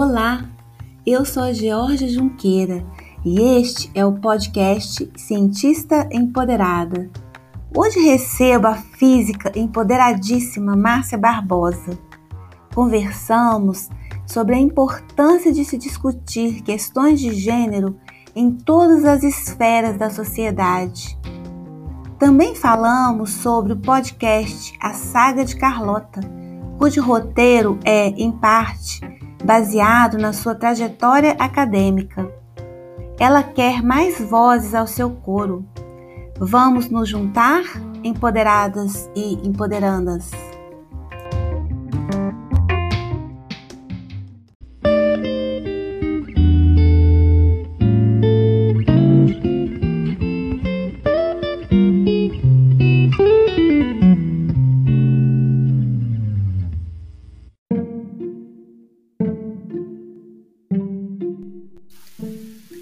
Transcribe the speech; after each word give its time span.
Olá, 0.00 0.44
eu 1.04 1.24
sou 1.24 1.42
a 1.42 1.52
Georgia 1.52 2.08
Junqueira 2.08 2.86
e 3.24 3.40
este 3.58 3.90
é 3.92 4.06
o 4.06 4.12
podcast 4.12 5.10
Cientista 5.16 6.08
Empoderada. 6.12 7.10
Hoje 7.76 7.98
recebo 7.98 8.68
a 8.68 8.76
física 8.76 9.50
empoderadíssima 9.58 10.76
Márcia 10.76 11.18
Barbosa. 11.18 11.98
Conversamos 12.72 13.88
sobre 14.24 14.54
a 14.54 14.60
importância 14.60 15.52
de 15.52 15.64
se 15.64 15.76
discutir 15.76 16.62
questões 16.62 17.18
de 17.18 17.32
gênero 17.32 17.98
em 18.36 18.52
todas 18.52 19.04
as 19.04 19.24
esferas 19.24 19.98
da 19.98 20.10
sociedade. 20.10 21.18
Também 22.20 22.54
falamos 22.54 23.30
sobre 23.30 23.72
o 23.72 23.80
podcast 23.80 24.72
A 24.80 24.92
Saga 24.92 25.44
de 25.44 25.56
Carlota, 25.56 26.20
cujo 26.78 27.02
roteiro 27.02 27.80
é, 27.84 28.10
em 28.10 28.30
parte, 28.30 29.17
baseado 29.44 30.18
na 30.18 30.32
sua 30.32 30.54
trajetória 30.54 31.32
acadêmica. 31.38 32.28
Ela 33.18 33.42
quer 33.42 33.82
mais 33.82 34.20
vozes 34.20 34.74
ao 34.74 34.86
seu 34.86 35.10
coro. 35.10 35.64
Vamos 36.38 36.88
nos 36.88 37.08
juntar, 37.08 37.62
empoderadas 38.04 39.10
e 39.14 39.34
empoderandas. 39.46 40.30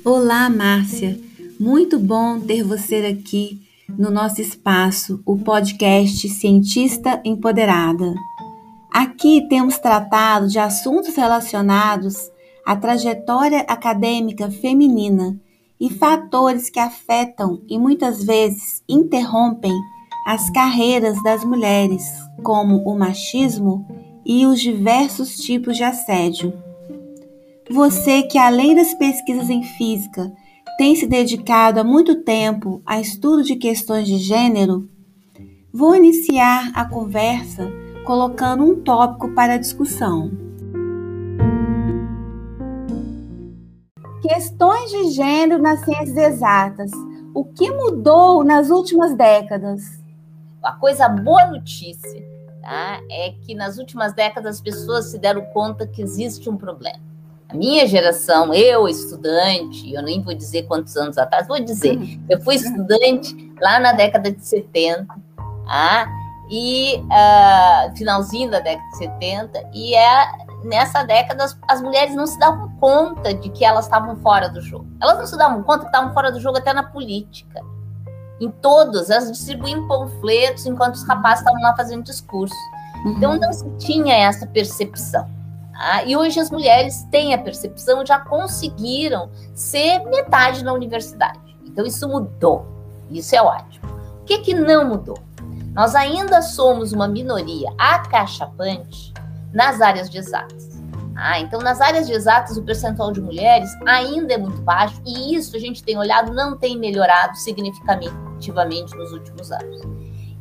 Olá, 0.08 0.48
Márcia. 0.48 1.18
Muito 1.58 1.98
bom 1.98 2.38
ter 2.38 2.62
você 2.62 2.94
aqui 3.06 3.60
no 3.88 4.08
nosso 4.08 4.40
espaço, 4.40 5.20
o 5.26 5.36
podcast 5.36 6.28
Cientista 6.28 7.20
Empoderada. 7.24 8.14
Aqui 8.88 9.48
temos 9.48 9.78
tratado 9.78 10.46
de 10.46 10.60
assuntos 10.60 11.16
relacionados 11.16 12.30
à 12.64 12.76
trajetória 12.76 13.62
acadêmica 13.62 14.48
feminina 14.48 15.36
e 15.80 15.90
fatores 15.90 16.70
que 16.70 16.78
afetam 16.78 17.60
e 17.68 17.76
muitas 17.76 18.22
vezes 18.22 18.84
interrompem 18.88 19.72
as 20.24 20.48
carreiras 20.50 21.20
das 21.24 21.44
mulheres, 21.44 22.04
como 22.44 22.76
o 22.88 22.96
machismo 22.96 23.84
e 24.24 24.46
os 24.46 24.60
diversos 24.60 25.34
tipos 25.34 25.76
de 25.76 25.82
assédio. 25.82 26.65
Você 27.68 28.22
que, 28.22 28.38
além 28.38 28.76
das 28.76 28.94
pesquisas 28.94 29.50
em 29.50 29.64
física, 29.64 30.32
tem 30.78 30.94
se 30.94 31.04
dedicado 31.04 31.80
há 31.80 31.84
muito 31.84 32.22
tempo 32.22 32.80
a 32.86 33.00
estudo 33.00 33.42
de 33.42 33.56
questões 33.56 34.06
de 34.06 34.18
gênero, 34.18 34.88
vou 35.72 35.96
iniciar 35.96 36.70
a 36.74 36.88
conversa 36.88 37.68
colocando 38.04 38.62
um 38.62 38.80
tópico 38.82 39.34
para 39.34 39.56
discussão. 39.56 40.30
Questões 44.22 44.90
de 44.92 45.10
gênero 45.10 45.60
nas 45.60 45.84
ciências 45.84 46.16
exatas. 46.16 46.92
O 47.34 47.44
que 47.44 47.68
mudou 47.72 48.44
nas 48.44 48.70
últimas 48.70 49.16
décadas? 49.16 49.82
A 50.62 50.72
coisa 50.72 51.08
boa 51.08 51.46
notícia 51.48 52.24
tá, 52.62 53.00
é 53.10 53.32
que 53.44 53.56
nas 53.56 53.76
últimas 53.76 54.14
décadas 54.14 54.56
as 54.56 54.60
pessoas 54.60 55.10
se 55.10 55.18
deram 55.18 55.44
conta 55.52 55.84
que 55.84 56.00
existe 56.00 56.48
um 56.48 56.56
problema 56.56 57.15
minha 57.56 57.86
geração, 57.86 58.52
eu 58.52 58.88
estudante, 58.88 59.92
eu 59.92 60.02
nem 60.02 60.22
vou 60.22 60.34
dizer 60.34 60.64
quantos 60.64 60.96
anos 60.96 61.18
atrás, 61.18 61.48
vou 61.48 61.58
dizer, 61.58 61.96
uhum. 61.96 62.24
eu 62.28 62.40
fui 62.40 62.54
estudante 62.56 63.52
lá 63.60 63.80
na 63.80 63.92
década 63.92 64.30
de 64.30 64.44
70, 64.44 65.06
ah, 65.68 66.06
e 66.48 66.96
uh, 66.96 67.96
finalzinho 67.96 68.50
da 68.50 68.60
década 68.60 68.88
de 68.90 68.98
70, 68.98 69.70
e 69.74 69.94
é 69.94 70.26
nessa 70.64 71.02
década 71.02 71.44
as, 71.44 71.58
as, 71.68 71.82
mulheres 71.82 72.14
não 72.14 72.26
se 72.26 72.38
davam 72.38 72.68
conta 72.80 73.34
de 73.34 73.48
que 73.50 73.64
elas 73.64 73.84
estavam 73.84 74.16
fora 74.16 74.48
do 74.48 74.60
jogo. 74.60 74.86
Elas 75.00 75.18
não 75.18 75.26
se 75.26 75.36
davam 75.36 75.62
conta 75.62 75.80
que 75.80 75.86
estavam 75.86 76.12
fora 76.12 76.30
do 76.30 76.40
jogo 76.40 76.58
até 76.58 76.72
na 76.72 76.82
política. 76.82 77.60
Em 78.40 78.50
todos, 78.50 79.10
elas 79.10 79.30
distribuíam 79.30 79.88
panfletos 79.88 80.66
enquanto 80.66 80.94
os 80.94 81.06
rapazes 81.06 81.40
estavam 81.40 81.60
lá 81.62 81.74
fazendo 81.76 82.04
discurso. 82.04 82.54
Então 83.06 83.32
uhum. 83.32 83.40
não 83.40 83.52
se 83.52 83.68
tinha 83.78 84.14
essa 84.14 84.46
percepção. 84.46 85.26
Ah, 85.78 86.02
e 86.04 86.16
hoje 86.16 86.40
as 86.40 86.50
mulheres 86.50 87.02
têm 87.10 87.34
a 87.34 87.38
percepção, 87.38 88.04
já 88.04 88.18
conseguiram 88.18 89.30
ser 89.54 90.00
metade 90.06 90.64
na 90.64 90.72
universidade. 90.72 91.56
Então 91.64 91.84
isso 91.84 92.08
mudou. 92.08 92.66
Isso 93.10 93.36
é 93.36 93.42
ótimo. 93.42 93.86
O 94.20 94.24
que, 94.24 94.38
que 94.38 94.54
não 94.54 94.88
mudou? 94.88 95.18
Nós 95.74 95.94
ainda 95.94 96.40
somos 96.40 96.92
uma 96.92 97.06
minoria 97.06 97.68
acachapante 97.78 99.12
nas 99.52 99.80
áreas 99.80 100.08
de 100.08 100.18
exatas. 100.18 100.76
Ah, 101.14 101.40
então, 101.40 101.60
nas 101.60 101.80
áreas 101.80 102.06
de 102.06 102.12
exatas, 102.12 102.58
o 102.58 102.62
percentual 102.62 103.10
de 103.10 103.22
mulheres 103.22 103.70
ainda 103.86 104.34
é 104.34 104.38
muito 104.38 104.60
baixo, 104.60 105.00
e 105.04 105.34
isso 105.34 105.56
a 105.56 105.58
gente 105.58 105.82
tem 105.82 105.96
olhado 105.96 106.32
não 106.34 106.58
tem 106.58 106.78
melhorado 106.78 107.36
significativamente 107.38 108.94
nos 108.94 109.12
últimos 109.12 109.50
anos. 109.50 109.80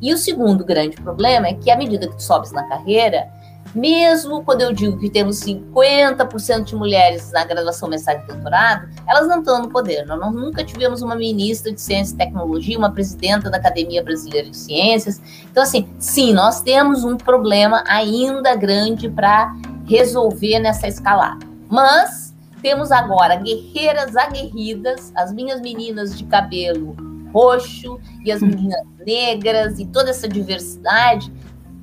E 0.01 0.13
o 0.13 0.17
segundo 0.17 0.65
grande 0.65 0.97
problema 0.97 1.47
é 1.47 1.53
que, 1.53 1.71
à 1.71 1.77
medida 1.77 2.07
que 2.07 2.15
tu 2.15 2.23
sobes 2.23 2.51
na 2.51 2.67
carreira, 2.67 3.29
mesmo 3.73 4.43
quando 4.43 4.61
eu 4.61 4.71
digo 4.71 4.97
que 4.97 5.09
temos 5.09 5.39
50% 5.41 6.63
de 6.63 6.75
mulheres 6.75 7.31
na 7.31 7.43
graduação, 7.43 7.89
mestrado 7.89 8.23
e 8.23 8.27
doutorado, 8.27 8.89
elas 9.07 9.27
não 9.27 9.39
estão 9.39 9.61
no 9.61 9.69
poder. 9.69 10.05
Nós 10.05 10.33
nunca 10.33 10.63
tivemos 10.63 11.01
uma 11.01 11.15
ministra 11.15 11.71
de 11.71 11.81
Ciência 11.81 12.13
e 12.13 12.17
Tecnologia, 12.17 12.77
uma 12.77 12.91
presidenta 12.91 13.49
da 13.49 13.57
Academia 13.57 14.03
Brasileira 14.03 14.49
de 14.49 14.57
Ciências. 14.57 15.21
Então, 15.51 15.63
assim, 15.63 15.89
sim, 15.99 16.33
nós 16.33 16.61
temos 16.61 17.03
um 17.03 17.17
problema 17.17 17.83
ainda 17.87 18.55
grande 18.55 19.09
para 19.09 19.53
resolver 19.85 20.59
nessa 20.59 20.87
escalada. 20.87 21.45
Mas 21.69 22.33
temos 22.61 22.91
agora 22.91 23.35
guerreiras 23.35 24.15
aguerridas, 24.15 25.11
as 25.15 25.33
minhas 25.33 25.61
meninas 25.61 26.17
de 26.17 26.23
cabelo 26.25 26.95
roxo 27.35 27.99
e 28.23 28.31
as 28.31 28.41
meninas 28.41 28.79
negras 29.05 29.77
e 29.77 29.85
toda 29.85 30.09
essa 30.09 30.25
diversidade 30.25 31.31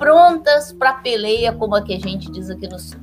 prontas 0.02 0.72
para 0.72 0.94
peleia, 0.94 1.52
como 1.52 1.76
a 1.76 1.82
que 1.84 1.94
a 1.94 1.98
gente 2.00 2.28
diz 2.32 2.50
aqui 2.50 2.66
no 2.66 2.76
sul. 2.76 2.98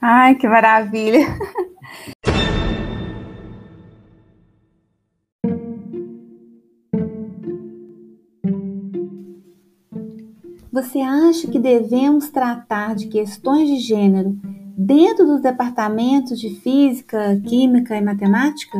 Ai, 0.00 0.36
que 0.36 0.46
maravilha! 0.46 1.26
Você 10.70 11.00
acha 11.00 11.48
que 11.48 11.58
devemos 11.58 12.28
tratar 12.28 12.94
de 12.94 13.08
questões 13.08 13.68
de 13.68 13.78
gênero 13.78 14.38
dentro 14.76 15.26
dos 15.26 15.42
departamentos 15.42 16.38
de 16.38 16.50
física, 16.60 17.42
química 17.44 17.96
e 17.96 18.00
matemática? 18.00 18.78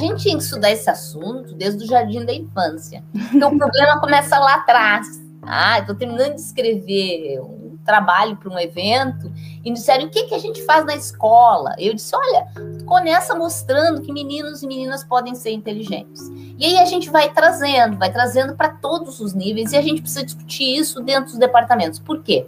Gente 0.00 0.22
tinha 0.22 0.36
que 0.36 0.42
estudar 0.42 0.70
esse 0.70 0.90
assunto 0.90 1.54
desde 1.54 1.84
o 1.84 1.86
jardim 1.86 2.24
da 2.24 2.32
infância. 2.32 3.04
Então 3.32 3.54
o 3.54 3.58
problema 3.58 4.00
começa 4.00 4.38
lá 4.38 4.54
atrás. 4.56 5.06
Ah, 5.42 5.78
estou 5.78 5.94
terminando 5.94 6.34
de 6.34 6.40
escrever 6.40 7.40
um 7.40 7.78
trabalho 7.84 8.36
para 8.36 8.50
um 8.50 8.58
evento 8.58 9.32
e 9.64 9.72
disseram 9.72 10.06
o 10.06 10.10
que, 10.10 10.24
que 10.24 10.34
a 10.34 10.38
gente 10.38 10.62
faz 10.64 10.84
na 10.84 10.94
escola. 10.94 11.74
Eu 11.78 11.94
disse: 11.94 12.14
olha, 12.14 12.46
começa 12.84 13.34
mostrando 13.34 14.02
que 14.02 14.12
meninos 14.12 14.62
e 14.62 14.66
meninas 14.66 15.04
podem 15.04 15.34
ser 15.34 15.52
inteligentes. 15.52 16.28
E 16.58 16.64
aí 16.64 16.78
a 16.78 16.84
gente 16.84 17.08
vai 17.10 17.30
trazendo, 17.30 17.96
vai 17.96 18.12
trazendo 18.12 18.54
para 18.54 18.68
todos 18.68 19.20
os 19.20 19.32
níveis 19.32 19.72
e 19.72 19.76
a 19.76 19.82
gente 19.82 20.02
precisa 20.02 20.24
discutir 20.24 20.76
isso 20.76 21.00
dentro 21.00 21.30
dos 21.30 21.38
departamentos. 21.38 21.98
Por 21.98 22.22
quê? 22.22 22.46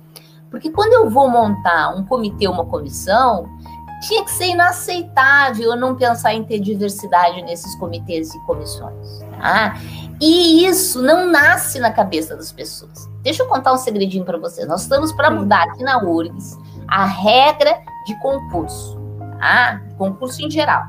Porque 0.51 0.71
quando 0.71 0.93
eu 0.93 1.09
vou 1.09 1.31
montar 1.31 1.97
um 1.97 2.05
comitê, 2.05 2.47
uma 2.47 2.67
comissão, 2.67 3.49
tinha 4.03 4.25
que 4.25 4.31
ser 4.33 4.49
inaceitável 4.49 5.77
não 5.77 5.95
pensar 5.95 6.35
em 6.35 6.45
ter 6.45 6.59
diversidade 6.59 7.41
nesses 7.43 7.75
comitês 7.77 8.35
e 8.35 8.41
comissões. 8.41 9.21
Tá? 9.41 9.77
E 10.21 10.67
isso 10.67 11.01
não 11.01 11.27
nasce 11.31 11.79
na 11.79 11.91
cabeça 11.91 12.37
das 12.37 12.53
pessoas. 12.53 13.09
Deixa 13.23 13.43
eu 13.43 13.49
contar 13.49 13.73
um 13.73 13.79
segredinho 13.79 14.25
para 14.25 14.39
vocês. 14.39 14.67
Nós 14.69 14.83
estamos 14.83 15.13
para 15.13 15.31
mudar 15.31 15.63
aqui 15.65 15.83
na 15.83 16.03
URGS 16.03 16.59
a 16.89 17.05
regra 17.05 17.79
de 18.07 18.15
concurso, 18.21 18.99
tá? 19.39 19.81
concurso 19.97 20.45
em 20.45 20.51
geral. 20.51 20.83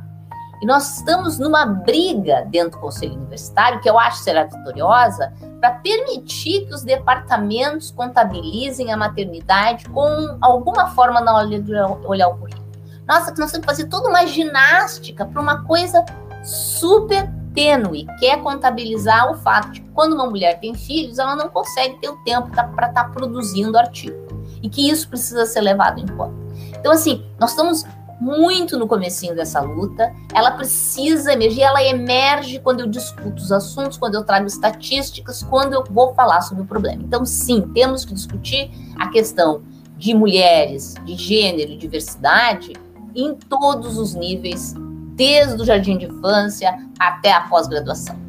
E 0.62 0.66
nós 0.66 0.98
estamos 0.98 1.38
numa 1.38 1.66
briga 1.66 2.48
dentro 2.50 2.72
do 2.72 2.80
Conselho 2.80 3.16
Universitário, 3.16 3.82
que 3.82 3.90
eu 3.90 4.00
acho 4.00 4.24
será 4.24 4.46
vitoriosa, 4.46 5.34
para 5.60 5.72
permitir 5.72 6.66
que 6.66 6.74
os 6.74 6.84
departamentos 6.84 7.92
contabilizem 7.92 8.92
a 8.92 8.98
maternidade 8.98 9.90
com 9.90 10.38
alguma 10.42 10.88
forma 10.88 11.20
na 11.20 11.36
hora 11.36 11.48
de 11.60 11.74
olhar 12.06 12.30
o 12.30 12.38
currículo. 12.38 12.63
Nossa, 13.08 13.34
nós 13.38 13.52
temos 13.52 13.66
que 13.66 13.66
fazer 13.66 13.86
toda 13.86 14.10
uma 14.10 14.26
ginástica 14.26 15.26
para 15.26 15.42
uma 15.42 15.64
coisa 15.64 16.04
super 16.44 17.30
tênue, 17.54 18.08
que 18.20 18.26
é 18.26 18.38
contabilizar 18.38 19.32
o 19.32 19.36
fato 19.36 19.72
de 19.72 19.82
que 19.82 19.90
quando 19.90 20.14
uma 20.14 20.26
mulher 20.26 20.60
tem 20.60 20.74
filhos, 20.74 21.20
ela 21.20 21.36
não 21.36 21.50
consegue 21.50 22.00
ter 22.00 22.10
o 22.10 22.18
tempo 22.24 22.50
para 22.50 22.66
estar 22.66 22.92
tá 22.92 23.04
produzindo 23.06 23.78
artigo. 23.78 24.16
E 24.62 24.70
que 24.70 24.90
isso 24.90 25.08
precisa 25.10 25.46
ser 25.46 25.62
levado 25.62 26.00
em 26.00 26.08
conta. 26.08 26.34
Então, 26.80 26.92
assim, 26.92 27.24
nós 27.40 27.52
estamos 27.52 27.86
muito 28.20 28.78
no 28.78 28.88
comecinho 28.88 29.36
dessa 29.36 29.60
luta. 29.60 30.14
Ela 30.34 30.52
precisa 30.52 31.34
emergir, 31.34 31.62
ela 31.62 31.84
emerge 31.84 32.60
quando 32.60 32.80
eu 32.80 32.88
discuto 32.88 33.42
os 33.42 33.52
assuntos, 33.52 33.98
quando 33.98 34.16
eu 34.16 34.24
trago 34.24 34.48
estatísticas, 34.48 35.44
quando 35.44 35.74
eu 35.74 35.84
vou 35.90 36.14
falar 36.14 36.42
sobre 36.42 36.64
o 36.64 36.66
problema. 36.66 37.04
Então, 37.04 37.26
sim, 37.26 37.62
temos 37.74 38.06
que 38.06 38.14
discutir 38.14 38.72
a 38.98 39.10
questão 39.10 39.64
de 39.98 40.14
mulheres, 40.14 40.96
de 41.06 41.16
gênero, 41.16 41.78
diversidade 41.78 42.74
em 43.16 43.36
todos 43.36 43.98
os 43.98 44.14
níveis, 44.14 44.74
desde 45.16 45.62
o 45.62 45.66
jardim 45.66 45.98
de 45.98 46.06
infância 46.06 46.78
até 47.00 47.32
a 47.32 47.42
pós-graduação. 47.42 48.24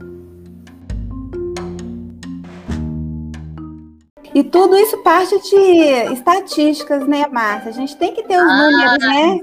E 4.34 4.42
tudo 4.42 4.76
isso 4.76 4.98
parte 4.98 5.40
de 5.42 6.12
estatísticas, 6.12 7.06
né, 7.06 7.24
Márcia? 7.28 7.70
A 7.70 7.72
gente 7.72 7.96
tem 7.96 8.12
que 8.12 8.24
ter 8.24 8.36
os 8.36 8.50
ah, 8.50 8.56
números, 8.56 8.98
né? 8.98 9.38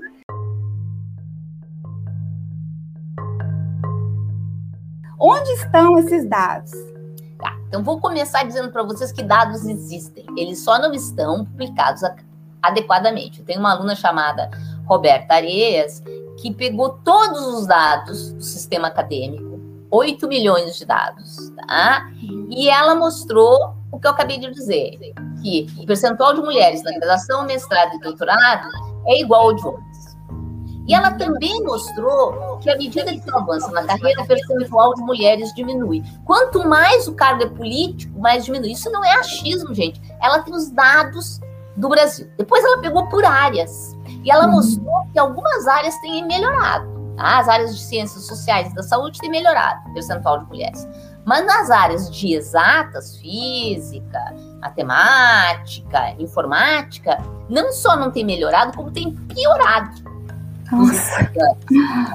Onde 5.18 5.50
estão 5.52 5.98
esses 5.98 6.28
dados? 6.28 6.72
Tá, 7.40 7.56
então 7.70 7.82
vou 7.82 8.02
começar 8.02 8.44
dizendo 8.44 8.70
para 8.70 8.84
vocês 8.84 9.14
que 9.14 9.24
dados 9.24 9.66
existem. 9.66 10.26
Eles 10.36 10.60
só 10.60 10.78
não 10.78 10.92
estão 10.92 11.46
publicados 11.46 12.02
adequadamente. 12.62 13.40
Eu 13.40 13.46
tenho 13.46 13.62
uma 13.62 13.72
aluna 13.72 13.96
chamada 13.96 14.52
Roberta 14.92 15.36
Areias 15.36 16.04
que 16.42 16.54
pegou 16.54 16.90
todos 17.04 17.48
os 17.48 17.68
dados 17.68 18.34
do 18.34 18.42
sistema 18.42 18.90
acadêmico, 18.90 19.60
8 19.90 20.28
milhões 20.28 20.76
de 20.76 20.86
dados, 20.86 21.52
tá? 21.68 22.10
E 22.50 22.70
ela 22.70 22.96
mostrou 22.96 23.76
o 23.92 24.00
que 24.00 24.08
eu 24.08 24.12
acabei 24.12 24.40
de 24.40 24.52
dizer, 24.52 24.98
que 25.42 25.68
o 25.80 25.86
percentual 25.86 26.34
de 26.34 26.42
mulheres 26.42 26.84
na 26.84 26.92
graduação, 26.92 27.46
mestrado 27.46 27.96
e 27.96 28.00
doutorado 28.00 28.68
é 29.08 29.22
igual 29.22 29.44
ao 29.44 29.54
de 29.54 29.66
homens. 29.66 30.18
E 30.88 30.96
ela 30.96 31.12
também 31.12 31.64
mostrou 31.64 32.58
que, 32.58 32.70
à 32.70 32.78
medida 32.78 33.12
que 33.12 33.36
avança 33.36 33.70
na 33.72 33.86
carreira, 33.86 34.24
o 34.24 34.28
percentual 34.28 34.94
de 34.96 35.02
mulheres 35.04 35.54
diminui. 35.54 36.04
Quanto 36.26 36.68
mais 36.68 37.08
o 37.08 37.14
cargo 37.14 37.44
é 37.44 37.48
político, 37.48 38.20
mais 38.20 38.46
diminui. 38.46 38.72
Isso 38.72 38.90
não 38.90 39.06
é 39.06 39.14
achismo, 39.14 39.74
gente. 39.74 40.02
Ela 40.22 40.40
tem 40.40 40.54
os 40.54 40.70
dados 40.72 41.40
do 41.78 41.88
Brasil. 41.88 42.28
Depois 42.38 42.64
ela 42.64 42.82
pegou 42.82 43.08
por 43.08 43.24
áreas. 43.24 43.96
E 44.24 44.32
ela 44.32 44.48
mostrou 44.48 45.06
que 45.12 45.20
algumas 45.20 45.68
áreas 45.68 45.98
têm 46.00 46.26
melhorado. 46.26 46.90
Tá? 47.16 47.40
As 47.40 47.48
áreas 47.48 47.76
de 47.76 47.82
ciências 47.82 48.26
sociais 48.26 48.72
e 48.72 48.76
da 48.76 48.84
saúde 48.84 49.20
têm 49.20 49.30
melhorado 49.30 49.94
percentual 49.94 50.40
de 50.40 50.46
mulheres. 50.46 50.88
Mas 51.26 51.46
nas 51.46 51.70
áreas 51.70 52.10
de 52.10 52.34
exatas, 52.34 53.18
física, 53.18 54.20
matemática, 54.60 56.16
informática, 56.18 57.18
não 57.50 57.72
só 57.72 57.96
não 57.96 58.10
tem 58.10 58.26
melhorado, 58.26 58.76
como 58.76 58.92
tem 58.92 59.12
piorado. 59.12 60.11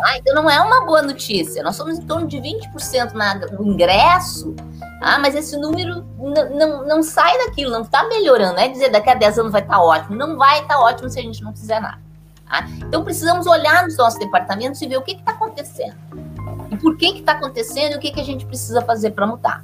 Ah, 0.04 0.16
então 0.18 0.34
não 0.34 0.48
é 0.48 0.60
uma 0.60 0.84
boa 0.84 1.02
notícia. 1.02 1.62
Nós 1.62 1.76
somos 1.76 1.98
em 1.98 2.02
torno 2.02 2.26
de 2.26 2.38
20% 2.38 3.12
na, 3.12 3.34
no 3.34 3.66
ingresso, 3.66 4.54
ah, 5.02 5.18
mas 5.18 5.34
esse 5.34 5.56
número 5.58 6.04
não, 6.18 6.86
não 6.86 7.02
sai 7.02 7.36
daquilo, 7.46 7.70
não 7.70 7.82
está 7.82 8.06
melhorando. 8.08 8.58
É 8.58 8.68
dizer 8.68 8.90
daqui 8.90 9.10
a 9.10 9.14
10 9.14 9.38
anos 9.38 9.52
vai 9.52 9.60
estar 9.60 9.76
tá 9.76 9.82
ótimo. 9.82 10.16
Não 10.16 10.36
vai 10.36 10.60
estar 10.62 10.74
tá 10.74 10.80
ótimo 10.80 11.08
se 11.10 11.18
a 11.18 11.22
gente 11.22 11.42
não 11.42 11.54
fizer 11.54 11.80
nada. 11.80 11.98
Tá? 12.48 12.66
Então 12.78 13.04
precisamos 13.04 13.46
olhar 13.46 13.84
nos 13.84 13.96
nossos 13.96 14.18
departamentos 14.18 14.80
e 14.80 14.86
ver 14.86 14.96
o 14.96 15.02
que 15.02 15.12
está 15.12 15.32
acontecendo. 15.32 15.96
E 16.70 16.76
por 16.76 16.96
que 16.96 17.06
está 17.06 17.32
acontecendo 17.32 17.92
e 17.92 17.96
o 17.96 18.00
que, 18.00 18.10
que 18.10 18.20
a 18.20 18.24
gente 18.24 18.46
precisa 18.46 18.80
fazer 18.82 19.10
para 19.10 19.26
mudar. 19.26 19.62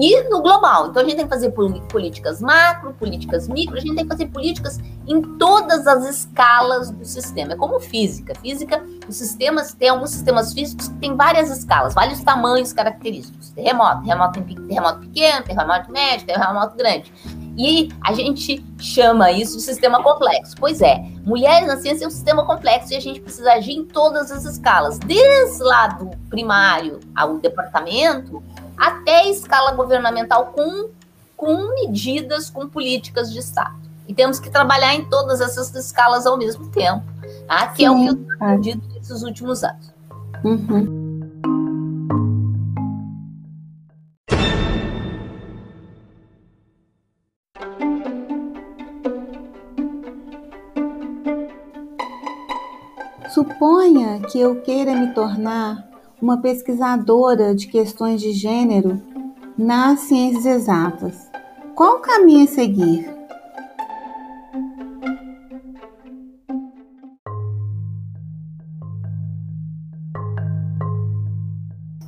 E 0.00 0.22
no 0.30 0.40
global. 0.40 0.88
Então 0.88 1.02
a 1.02 1.04
gente 1.04 1.16
tem 1.16 1.26
que 1.26 1.30
fazer 1.30 1.50
políticas 1.50 2.40
macro, 2.40 2.94
políticas 2.94 3.46
micro, 3.46 3.76
a 3.76 3.80
gente 3.80 3.94
tem 3.94 4.04
que 4.04 4.10
fazer 4.10 4.26
políticas 4.26 4.78
em 5.06 5.20
todas 5.36 5.86
as 5.86 6.08
escalas 6.08 6.90
do 6.90 7.04
sistema. 7.04 7.52
É 7.52 7.56
como 7.56 7.78
física. 7.78 8.34
Física, 8.40 8.82
os 9.06 9.16
sistemas, 9.16 9.74
tem 9.74 9.90
alguns 9.90 10.10
sistemas 10.10 10.54
físicos 10.54 10.88
que 10.88 10.94
têm 10.94 11.14
várias 11.14 11.50
escalas, 11.50 11.92
vários 11.92 12.22
tamanhos 12.22 12.72
característicos. 12.72 13.50
Terremoto, 13.50 14.02
terremoto, 14.02 14.42
terremoto 14.42 15.00
pequeno, 15.00 15.44
terremoto 15.44 15.92
médio, 15.92 16.26
terremoto 16.26 16.76
grande. 16.76 17.12
E 17.58 17.90
a 18.02 18.14
gente 18.14 18.64
chama 18.78 19.30
isso 19.30 19.58
de 19.58 19.62
sistema 19.62 20.02
complexo. 20.02 20.54
Pois 20.58 20.80
é, 20.80 20.96
mulheres 21.26 21.68
na 21.68 21.76
ciência 21.76 22.04
é 22.04 22.08
um 22.08 22.10
sistema 22.10 22.46
complexo 22.46 22.94
e 22.94 22.96
a 22.96 23.00
gente 23.00 23.20
precisa 23.20 23.52
agir 23.52 23.72
em 23.72 23.84
todas 23.84 24.30
as 24.30 24.46
escalas, 24.46 24.98
desde 25.00 25.62
lá 25.62 25.88
do 25.88 26.08
primário 26.30 27.00
ao 27.14 27.36
departamento, 27.38 28.42
até 28.80 29.28
escala 29.28 29.72
governamental 29.72 30.46
com, 30.46 30.88
com 31.36 31.74
medidas, 31.74 32.48
com 32.48 32.66
políticas 32.66 33.30
de 33.30 33.38
Estado. 33.38 33.78
E 34.08 34.14
temos 34.14 34.40
que 34.40 34.48
trabalhar 34.48 34.94
em 34.94 35.04
todas 35.04 35.42
essas 35.42 35.72
escalas 35.74 36.26
ao 36.26 36.38
mesmo 36.38 36.66
tempo, 36.70 37.04
tá? 37.46 37.66
que 37.68 37.76
Sim, 37.76 37.84
é 37.84 37.90
o 37.90 37.96
que 37.96 38.06
eu 38.06 38.16
tenho 38.16 38.34
aprendido 38.34 38.82
nesses 38.94 39.22
últimos 39.22 39.62
anos. 39.62 39.92
Uhum. 40.42 41.10
Suponha 53.28 54.20
que 54.22 54.40
eu 54.40 54.60
queira 54.62 54.92
me 54.92 55.14
tornar 55.14 55.89
uma 56.20 56.40
pesquisadora 56.40 57.54
de 57.54 57.66
questões 57.66 58.20
de 58.20 58.32
gênero 58.32 59.00
nas 59.56 60.00
ciências 60.00 60.44
exatas. 60.44 61.30
Qual 61.74 61.96
o 61.96 62.00
caminho 62.00 62.44
a 62.44 62.46
seguir? 62.46 63.08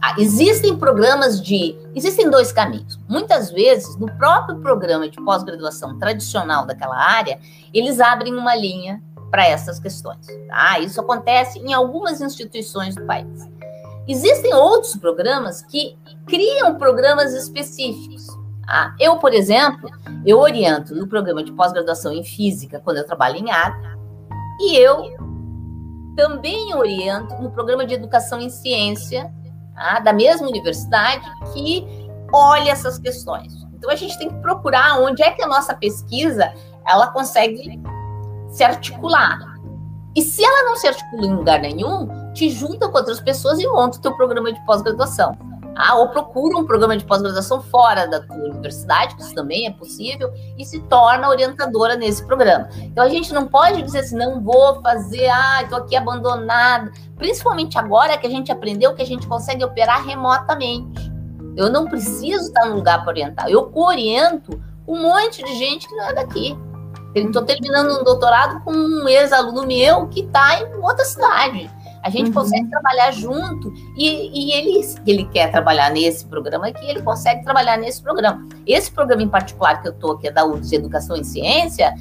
Ah, 0.00 0.14
existem 0.19 0.76
programas 0.76 1.40
de. 1.40 1.75
Existem 1.95 2.28
dois 2.28 2.52
caminhos. 2.52 2.99
Muitas 3.09 3.50
vezes, 3.50 3.97
no 3.97 4.07
próprio 4.19 4.59
programa 4.61 5.09
de 5.09 5.16
pós-graduação 5.16 5.99
tradicional 5.99 6.66
daquela 6.66 6.97
área, 6.97 7.38
eles 7.73 7.99
abrem 8.00 8.35
uma 8.35 8.54
linha 8.54 9.02
para 9.31 9.47
essas 9.47 9.81
questões. 9.81 10.26
Tá? 10.49 10.78
Isso 10.81 11.00
acontece 11.00 11.59
em 11.59 11.73
algumas 11.73 12.21
instituições 12.21 12.95
do 12.95 13.07
país. 13.07 13.51
Existem 14.06 14.52
outros 14.54 14.97
programas 14.97 15.62
que 15.62 15.97
criam 16.26 16.76
programas 16.76 17.32
específicos. 17.35 18.26
Ah, 18.66 18.94
eu, 18.99 19.18
por 19.18 19.32
exemplo, 19.32 19.88
eu 20.25 20.38
oriento 20.38 20.94
no 20.94 21.06
programa 21.06 21.42
de 21.42 21.52
pós-graduação 21.52 22.12
em 22.12 22.25
física 22.25 22.80
quando 22.80 22.99
eu 22.99 23.06
trabalho 23.06 23.37
em 23.37 23.50
ATA, 23.50 23.99
e 24.61 24.76
eu 24.76 25.16
também 26.16 26.75
oriento 26.75 27.35
no 27.37 27.50
programa 27.50 27.87
de 27.87 27.94
educação 27.94 28.40
em 28.40 28.50
ciência 28.50 29.32
tá, 29.75 30.00
da 30.00 30.12
mesma 30.12 30.47
universidade 30.47 31.25
que 31.52 31.87
olha 32.32 32.71
essas 32.71 32.99
questões. 32.99 33.52
Então 33.75 33.90
a 33.90 33.97
gente 33.97 34.16
tem 34.18 34.28
que 34.28 34.37
procurar 34.37 35.00
onde 35.00 35.23
é 35.23 35.30
que 35.30 35.42
a 35.42 35.49
nossa 35.49 35.75
pesquisa 35.75 36.52
ela 36.87 37.09
consegue 37.09 37.80
se 38.50 38.62
articular. 38.62 39.38
E 40.14 40.23
se 40.23 40.44
ela 40.44 40.64
não 40.64 40.76
se 40.76 40.87
articula 40.87 41.26
em 41.26 41.35
lugar 41.35 41.61
nenhum, 41.61 42.09
te 42.32 42.50
junta 42.50 42.88
com 42.88 42.98
outras 42.98 43.20
pessoas 43.20 43.58
e 43.58 43.66
monta 43.66 43.98
o 43.98 44.00
teu 44.00 44.14
programa 44.16 44.52
de 44.52 44.64
pós-graduação. 44.64 45.36
Ah, 45.74 45.94
ou 45.96 46.08
procura 46.08 46.58
um 46.58 46.66
programa 46.66 46.96
de 46.96 47.04
pós-graduação 47.04 47.62
fora 47.62 48.06
da 48.06 48.20
tua 48.20 48.36
universidade, 48.36 49.16
que 49.16 49.22
isso 49.22 49.34
também 49.34 49.66
é 49.66 49.70
possível, 49.70 50.30
e 50.58 50.64
se 50.64 50.80
torna 50.80 51.28
orientadora 51.28 51.96
nesse 51.96 52.24
programa. 52.26 52.68
Então 52.76 53.02
a 53.02 53.08
gente 53.08 53.32
não 53.32 53.46
pode 53.46 53.80
dizer 53.82 54.00
assim, 54.00 54.16
não 54.16 54.40
vou 54.40 54.82
fazer, 54.82 55.28
ah, 55.28 55.62
estou 55.62 55.78
aqui 55.78 55.96
abandonada. 55.96 56.92
Principalmente 57.16 57.78
agora 57.78 58.18
que 58.18 58.26
a 58.26 58.30
gente 58.30 58.52
aprendeu 58.52 58.94
que 58.94 59.02
a 59.02 59.06
gente 59.06 59.26
consegue 59.26 59.64
operar 59.64 60.04
remotamente. 60.04 61.10
Eu 61.56 61.70
não 61.70 61.86
preciso 61.86 62.46
estar 62.46 62.66
no 62.66 62.76
lugar 62.76 63.00
para 63.00 63.10
orientar. 63.10 63.48
Eu 63.48 63.70
oriento 63.74 64.62
um 64.86 65.00
monte 65.00 65.42
de 65.42 65.54
gente 65.54 65.88
que 65.88 65.94
não 65.94 66.04
é 66.04 66.14
daqui. 66.14 66.58
Estou 67.14 67.42
terminando 67.42 68.00
um 68.00 68.04
doutorado 68.04 68.62
com 68.62 68.72
um 68.72 69.06
ex-aluno 69.06 69.66
meu 69.66 70.08
que 70.08 70.20
está 70.20 70.60
em 70.60 70.74
outra 70.82 71.04
cidade. 71.04 71.70
A 72.02 72.11
gente 72.11 72.28
uhum. 72.28 72.35
consegue 72.35 72.68
trabalhar 72.68 73.12
junto 73.12 73.73
e, 73.97 74.50
e 74.50 74.52
ele, 74.52 74.80
ele 75.06 75.25
quer 75.26 75.50
trabalhar 75.50 75.90
nesse 75.90 76.26
programa 76.26 76.68
aqui, 76.68 76.85
ele 76.85 77.02
consegue 77.02 77.44
trabalhar 77.44 77.76
nesse 77.76 78.02
programa. 78.02 78.47
Esse 78.66 78.90
programa 78.90 79.23
em 79.23 79.28
particular 79.28 79.80
que 79.80 79.88
eu 79.88 79.92
estou, 79.92 80.18
que 80.18 80.28
é 80.28 80.30
da 80.30 80.44
URGS 80.44 80.73
Educação 80.73 81.16
e 81.16 81.25
Ciência, 81.25 81.94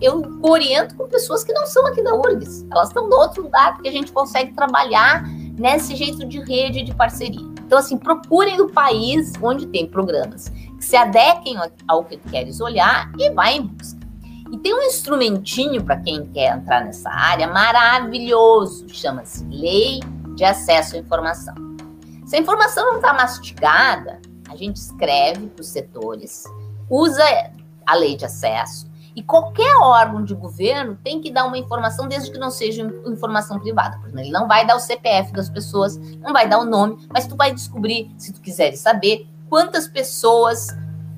eu 0.00 0.22
oriento 0.42 0.94
com 0.96 1.06
pessoas 1.08 1.44
que 1.44 1.52
não 1.52 1.66
são 1.66 1.86
aqui 1.86 2.02
da 2.02 2.14
URGS. 2.14 2.66
Elas 2.70 2.88
estão 2.88 3.08
no 3.08 3.16
outro 3.16 3.42
lugar, 3.42 3.74
porque 3.74 3.88
a 3.88 3.92
gente 3.92 4.10
consegue 4.10 4.52
trabalhar 4.52 5.24
nesse 5.58 5.94
jeito 5.94 6.26
de 6.26 6.40
rede 6.40 6.82
de 6.82 6.94
parceria. 6.94 7.52
Então, 7.66 7.78
assim, 7.78 7.96
procurem 7.96 8.60
o 8.60 8.70
país 8.70 9.32
onde 9.42 9.66
tem 9.66 9.86
programas 9.86 10.48
que 10.48 10.84
se 10.84 10.96
adequem 10.96 11.56
ao 11.88 12.04
que 12.04 12.16
queres 12.16 12.60
olhar 12.60 13.10
e 13.18 13.30
vá 13.30 13.50
em 13.50 13.62
busca. 13.62 14.01
E 14.52 14.58
tem 14.58 14.74
um 14.74 14.82
instrumentinho 14.82 15.82
para 15.82 15.96
quem 15.96 16.26
quer 16.26 16.54
entrar 16.54 16.84
nessa 16.84 17.08
área 17.08 17.46
maravilhoso, 17.48 18.86
chama-se 18.90 19.42
Lei 19.46 20.00
de 20.36 20.44
Acesso 20.44 20.94
à 20.94 20.98
Informação. 20.98 21.54
Se 22.26 22.36
a 22.36 22.38
informação 22.38 22.84
não 22.84 22.96
está 22.96 23.14
mastigada, 23.14 24.20
a 24.50 24.54
gente 24.54 24.76
escreve 24.76 25.46
para 25.46 25.62
os 25.62 25.68
setores, 25.68 26.44
usa 26.90 27.24
a 27.86 27.94
lei 27.94 28.14
de 28.14 28.26
acesso, 28.26 28.92
e 29.16 29.22
qualquer 29.22 29.74
órgão 29.76 30.22
de 30.22 30.34
governo 30.34 30.98
tem 31.02 31.18
que 31.20 31.30
dar 31.30 31.46
uma 31.46 31.56
informação, 31.56 32.06
desde 32.06 32.30
que 32.30 32.38
não 32.38 32.50
seja 32.50 32.82
informação 33.06 33.58
privada. 33.58 33.98
Ele 34.14 34.30
não 34.30 34.46
vai 34.46 34.66
dar 34.66 34.76
o 34.76 34.80
CPF 34.80 35.32
das 35.32 35.48
pessoas, 35.48 35.96
não 36.18 36.32
vai 36.32 36.46
dar 36.46 36.58
o 36.58 36.66
nome, 36.66 37.06
mas 37.10 37.26
tu 37.26 37.36
vai 37.36 37.54
descobrir, 37.54 38.10
se 38.18 38.32
tu 38.32 38.40
quiseres 38.42 38.80
saber, 38.80 39.26
quantas 39.48 39.88
pessoas 39.88 40.66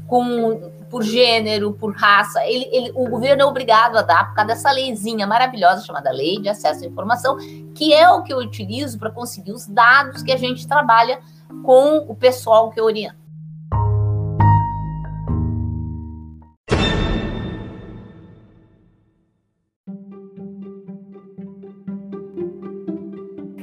com 0.06 0.72
por 0.94 1.02
gênero, 1.02 1.72
por 1.72 1.92
raça, 1.92 2.46
ele, 2.46 2.68
ele, 2.70 2.92
o 2.94 3.08
governo 3.08 3.42
é 3.42 3.44
obrigado 3.44 3.96
a 3.96 4.02
dar 4.02 4.28
por 4.28 4.36
causa 4.36 4.54
dessa 4.54 4.70
leizinha 4.70 5.26
maravilhosa 5.26 5.84
chamada 5.84 6.12
Lei 6.12 6.40
de 6.40 6.48
Acesso 6.48 6.84
à 6.84 6.86
Informação, 6.86 7.36
que 7.74 7.92
é 7.92 8.08
o 8.08 8.22
que 8.22 8.32
eu 8.32 8.38
utilizo 8.38 8.96
para 8.96 9.10
conseguir 9.10 9.50
os 9.50 9.66
dados 9.66 10.22
que 10.22 10.30
a 10.30 10.36
gente 10.36 10.68
trabalha 10.68 11.18
com 11.64 11.96
o 12.08 12.14
pessoal 12.14 12.70
que 12.70 12.78
eu 12.78 12.84
oriento. 12.84 13.16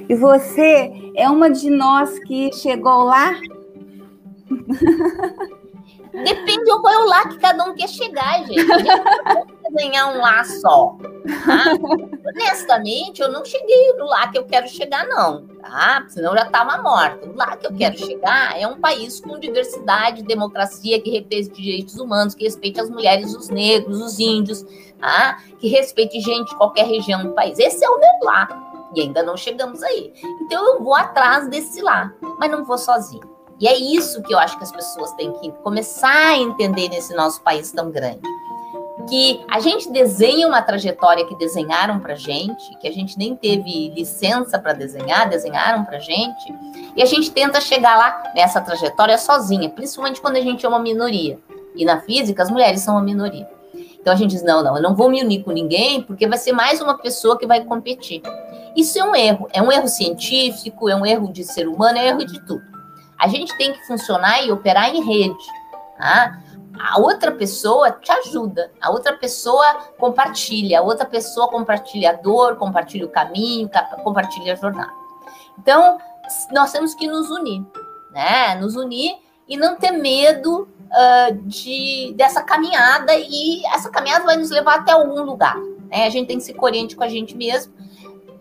E 0.09 0.15
você 0.15 1.13
é 1.15 1.29
uma 1.29 1.49
de 1.49 1.69
nós 1.69 2.19
que 2.25 2.51
chegou 2.51 3.05
lá? 3.05 3.31
Depende 6.11 6.65
do 6.65 6.81
qual 6.81 6.93
é 6.93 6.97
o 6.97 7.07
lá 7.07 7.27
que 7.27 7.39
cada 7.39 7.63
um 7.63 7.73
quer 7.73 7.87
chegar, 7.87 8.45
gente. 8.45 8.71
A 8.71 8.77
gente 8.77 8.87
não 9.25 9.71
desenhar 9.71 10.13
um 10.13 10.19
lá 10.19 10.43
só. 10.43 10.97
Tá? 11.45 11.63
Honestamente, 12.27 13.21
eu 13.21 13.31
não 13.31 13.45
cheguei 13.45 13.93
no 13.93 14.05
lá 14.05 14.27
que 14.27 14.37
eu 14.37 14.43
quero 14.43 14.67
chegar, 14.67 15.07
não. 15.07 15.47
Tá? 15.47 16.05
Senão 16.09 16.31
eu 16.31 16.37
já 16.37 16.45
estava 16.45 16.81
morta. 16.81 17.27
O 17.27 17.35
lá 17.35 17.55
que 17.55 17.65
eu 17.65 17.73
quero 17.73 17.97
chegar 17.97 18.59
é 18.59 18.67
um 18.67 18.79
país 18.79 19.19
com 19.19 19.39
diversidade, 19.39 20.23
democracia, 20.23 21.01
que 21.01 21.09
respeite 21.09 21.61
direitos 21.61 21.97
humanos, 21.97 22.35
que 22.35 22.43
respeite 22.43 22.79
as 22.79 22.89
mulheres, 22.89 23.33
os 23.33 23.49
negros, 23.49 24.01
os 24.01 24.19
índios, 24.19 24.65
tá? 24.99 25.41
que 25.59 25.67
respeite 25.69 26.19
gente 26.19 26.49
de 26.49 26.57
qualquer 26.57 26.85
região 26.85 27.23
do 27.23 27.31
país. 27.31 27.57
Esse 27.57 27.83
é 27.85 27.89
o 27.89 27.99
meu 27.99 28.11
lá. 28.23 28.47
E 28.93 29.01
ainda 29.01 29.23
não 29.23 29.37
chegamos 29.37 29.81
aí. 29.81 30.13
Então 30.41 30.73
eu 30.73 30.83
vou 30.83 30.93
atrás 30.93 31.47
desse 31.47 31.81
lá, 31.81 32.13
mas 32.37 32.51
não 32.51 32.65
vou 32.65 32.77
sozinho. 32.77 33.30
E 33.61 33.67
é 33.67 33.77
isso 33.77 34.23
que 34.23 34.33
eu 34.33 34.39
acho 34.39 34.57
que 34.57 34.63
as 34.63 34.71
pessoas 34.71 35.11
têm 35.11 35.31
que 35.33 35.51
começar 35.63 36.31
a 36.31 36.37
entender 36.37 36.89
nesse 36.89 37.13
nosso 37.13 37.41
país 37.43 37.71
tão 37.71 37.91
grande. 37.91 38.21
Que 39.07 39.45
a 39.51 39.59
gente 39.59 39.91
desenha 39.91 40.47
uma 40.47 40.63
trajetória 40.63 41.25
que 41.25 41.35
desenharam 41.35 41.99
pra 41.99 42.15
gente, 42.15 42.75
que 42.79 42.87
a 42.87 42.91
gente 42.91 43.19
nem 43.19 43.35
teve 43.35 43.89
licença 43.89 44.57
para 44.57 44.73
desenhar, 44.73 45.29
desenharam 45.29 45.85
pra 45.85 45.99
gente, 45.99 46.53
e 46.95 47.03
a 47.03 47.05
gente 47.05 47.29
tenta 47.29 47.61
chegar 47.61 47.95
lá 47.95 48.23
nessa 48.33 48.59
trajetória 48.59 49.17
sozinha, 49.19 49.69
principalmente 49.69 50.19
quando 50.19 50.37
a 50.37 50.41
gente 50.41 50.65
é 50.65 50.69
uma 50.69 50.79
minoria. 50.79 51.37
E 51.75 51.85
na 51.85 52.01
física, 52.01 52.41
as 52.41 52.49
mulheres 52.49 52.81
são 52.81 52.95
uma 52.95 53.03
minoria. 53.03 53.47
Então 53.99 54.11
a 54.11 54.15
gente 54.15 54.31
diz: 54.31 54.43
não, 54.43 54.63
não, 54.63 54.75
eu 54.75 54.81
não 54.81 54.95
vou 54.95 55.07
me 55.07 55.23
unir 55.23 55.43
com 55.43 55.51
ninguém, 55.51 56.01
porque 56.01 56.27
vai 56.27 56.39
ser 56.39 56.51
mais 56.51 56.81
uma 56.81 56.97
pessoa 56.97 57.37
que 57.37 57.45
vai 57.45 57.63
competir. 57.63 58.23
Isso 58.75 58.97
é 58.97 59.03
um 59.03 59.15
erro, 59.15 59.47
é 59.53 59.61
um 59.61 59.71
erro 59.71 59.87
científico, 59.87 60.89
é 60.89 60.95
um 60.95 61.05
erro 61.05 61.31
de 61.31 61.43
ser 61.43 61.67
humano, 61.67 61.99
é 61.99 62.03
um 62.03 62.07
erro 62.07 62.25
de 62.25 62.39
tudo. 62.45 62.70
A 63.21 63.27
gente 63.27 63.55
tem 63.55 63.71
que 63.71 63.85
funcionar 63.85 64.43
e 64.43 64.51
operar 64.51 64.89
em 64.89 65.03
rede. 65.03 65.45
Tá? 65.95 66.41
A 66.79 66.99
outra 66.99 67.31
pessoa 67.31 67.91
te 67.91 68.11
ajuda, 68.11 68.71
a 68.81 68.89
outra 68.89 69.15
pessoa 69.15 69.91
compartilha, 69.99 70.79
a 70.79 70.81
outra 70.81 71.05
pessoa 71.05 71.47
compartilha 71.47 72.09
a 72.09 72.13
dor, 72.13 72.55
compartilha 72.55 73.05
o 73.05 73.09
caminho, 73.09 73.69
compartilha 74.03 74.53
a 74.53 74.55
jornada. 74.55 74.91
Então, 75.59 75.99
nós 76.51 76.71
temos 76.71 76.95
que 76.95 77.05
nos 77.05 77.29
unir, 77.29 77.63
né? 78.11 78.55
Nos 78.55 78.75
unir 78.75 79.15
e 79.47 79.55
não 79.55 79.75
ter 79.75 79.91
medo 79.91 80.67
uh, 80.87 81.33
de, 81.43 82.15
dessa 82.17 82.41
caminhada, 82.41 83.13
e 83.15 83.63
essa 83.67 83.91
caminhada 83.91 84.25
vai 84.25 84.37
nos 84.37 84.49
levar 84.49 84.79
até 84.79 84.93
algum 84.93 85.21
lugar. 85.21 85.57
Né? 85.91 86.07
A 86.07 86.09
gente 86.09 86.27
tem 86.27 86.37
que 86.37 86.43
ser 86.43 86.53
coerente 86.53 86.95
com 86.95 87.03
a 87.03 87.07
gente 87.07 87.37
mesmo 87.37 87.71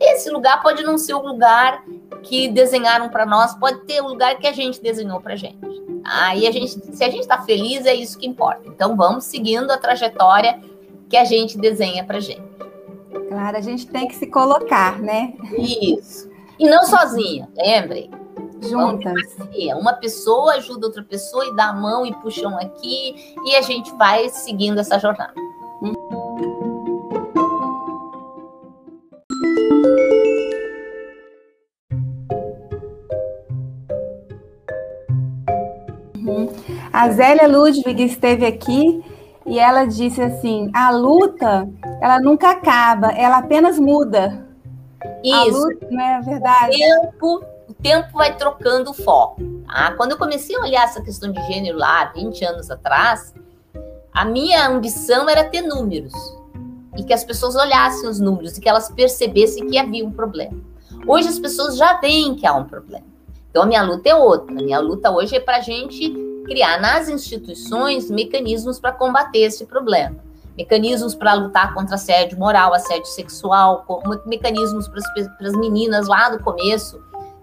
esse 0.01 0.31
lugar 0.31 0.63
pode 0.63 0.83
não 0.83 0.97
ser 0.97 1.15
o 1.15 1.23
lugar 1.23 1.85
que 2.23 2.49
desenharam 2.49 3.09
para 3.09 3.27
nós, 3.27 3.55
pode 3.55 3.81
ter 3.81 4.01
o 4.01 4.09
lugar 4.09 4.39
que 4.39 4.47
a 4.47 4.53
gente 4.53 4.81
desenhou 4.81 5.21
para 5.21 5.37
gente. 5.37 5.59
Aí 6.05 6.47
a 6.47 6.51
gente, 6.51 6.71
se 6.95 7.05
a 7.05 7.11
gente 7.11 7.21
está 7.21 7.43
feliz, 7.43 7.85
é 7.87 7.95
isso 7.95 8.19
que 8.19 8.27
importa. 8.27 8.63
Então 8.67 8.97
vamos 8.97 9.25
seguindo 9.25 9.71
a 9.71 9.79
trajetória 9.79 10.61
que 11.09 11.17
a 11.17 11.25
gente 11.25 11.59
desenha 11.59 12.05
para 12.05 12.21
gente. 12.21 12.43
Claro, 13.29 13.57
a 13.57 13.61
gente 13.61 13.87
tem 13.87 14.09
que 14.09 14.15
se 14.15 14.27
colocar, 14.27 14.99
né? 15.01 15.35
Isso. 15.57 16.29
E 16.59 16.69
não 16.69 16.85
sozinha, 16.85 17.49
lembrem. 17.57 18.11
Juntas. 18.63 19.37
Uma 19.79 19.95
pessoa 19.95 20.55
ajuda 20.55 20.87
outra 20.87 21.03
pessoa 21.03 21.47
e 21.47 21.55
dá 21.55 21.69
a 21.69 21.73
mão 21.73 22.05
e 22.05 22.15
puxam 22.17 22.59
aqui 22.59 23.35
e 23.47 23.57
a 23.57 23.63
gente 23.63 23.91
vai 23.95 24.29
seguindo 24.29 24.79
essa 24.79 24.99
jornada. 24.99 25.50
A 37.01 37.09
Zélia 37.09 37.49
Ludwig 37.49 38.05
esteve 38.05 38.45
aqui 38.45 39.03
e 39.47 39.59
ela 39.59 39.87
disse 39.87 40.21
assim: 40.21 40.71
a 40.75 40.91
luta, 40.91 41.67
ela 41.99 42.21
nunca 42.21 42.51
acaba, 42.51 43.07
ela 43.13 43.39
apenas 43.39 43.79
muda. 43.79 44.47
Isso. 45.25 45.59
Luta, 45.59 45.87
não 45.91 46.05
é 46.05 46.21
verdade? 46.21 46.77
O 46.77 46.79
tempo, 46.79 47.45
o 47.71 47.73
tempo 47.73 48.13
vai 48.13 48.37
trocando 48.37 48.91
o 48.91 48.93
foco. 48.93 49.43
Tá? 49.67 49.95
Quando 49.97 50.11
eu 50.11 50.19
comecei 50.19 50.55
a 50.55 50.61
olhar 50.61 50.85
essa 50.85 51.01
questão 51.01 51.33
de 51.33 51.41
gênero 51.47 51.79
lá, 51.79 52.05
20 52.15 52.45
anos 52.45 52.71
atrás, 52.71 53.33
a 54.13 54.27
minha 54.27 54.69
ambição 54.69 55.27
era 55.27 55.45
ter 55.45 55.63
números. 55.63 56.13
E 56.99 57.03
que 57.03 57.15
as 57.15 57.25
pessoas 57.25 57.57
olhassem 57.57 58.11
os 58.11 58.21
números 58.21 58.59
e 58.59 58.61
que 58.61 58.69
elas 58.69 58.91
percebessem 58.91 59.67
que 59.69 59.79
havia 59.79 60.05
um 60.05 60.13
problema. 60.13 60.59
Hoje 61.07 61.29
as 61.29 61.39
pessoas 61.39 61.79
já 61.79 61.95
veem 61.95 62.35
que 62.35 62.47
há 62.47 62.53
um 62.53 62.65
problema. 62.65 63.07
Então 63.51 63.63
a 63.63 63.67
minha 63.67 63.83
luta 63.83 64.07
é 64.07 64.15
outra. 64.15 64.53
A 64.55 64.63
minha 64.63 64.81
luta 64.81 65.11
hoje 65.11 65.35
é 65.37 65.41
para 65.41 65.57
a 65.57 65.61
gente 65.61 66.29
criar 66.51 66.81
nas 66.81 67.09
instituições 67.09 68.11
mecanismos 68.11 68.81
para 68.81 68.91
combater 68.91 69.39
esse 69.39 69.65
problema. 69.65 70.17
Mecanismos 70.59 71.15
para 71.15 71.33
lutar 71.35 71.73
contra 71.73 71.95
assédio 71.95 72.37
moral, 72.37 72.75
assédio 72.75 73.07
sexual, 73.07 73.87
mecanismos 74.27 74.89
para 74.89 75.47
as 75.47 75.55
meninas 75.55 76.09
lá 76.09 76.29
do 76.29 76.43
começo, 76.43 77.01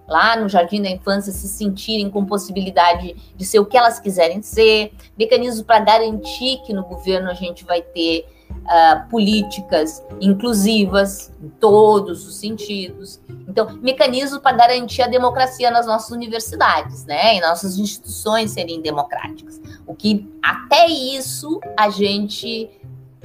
lá 0.10 0.36
no 0.36 0.50
jardim 0.50 0.82
da 0.82 0.90
infância, 0.90 1.32
se 1.32 1.48
sentirem 1.48 2.10
com 2.10 2.26
possibilidade 2.26 3.16
de 3.34 3.46
ser 3.46 3.60
o 3.60 3.66
que 3.66 3.78
elas 3.78 3.98
quiserem 3.98 4.42
ser, 4.42 4.92
mecanismos 5.18 5.62
para 5.62 5.80
garantir 5.80 6.58
que 6.66 6.74
no 6.74 6.84
governo 6.84 7.32
a 7.32 7.34
gente 7.34 7.64
vai 7.64 7.82
ter 7.82 8.26
uh, 8.68 9.10
políticas 9.10 10.04
inclusivas 10.20 11.32
em 11.42 11.50
todos 11.50 12.28
os 12.28 12.38
sentidos. 12.38 13.20
Então, 13.48 13.80
mecanismos 13.82 14.40
para 14.40 14.56
garantir 14.56 15.02
a 15.02 15.08
democracia 15.08 15.72
nas 15.72 15.88
nossas 15.88 16.12
universidades, 16.12 17.06
né? 17.06 17.36
E 17.36 17.42
nossas 17.42 17.78
instituições 17.78 18.52
serem 18.52 18.82
democráticas. 18.82 19.60
O 19.86 19.96
que 19.96 20.28
até 20.44 20.88
isso 20.88 21.60
a 21.78 21.90
gente 21.90 22.70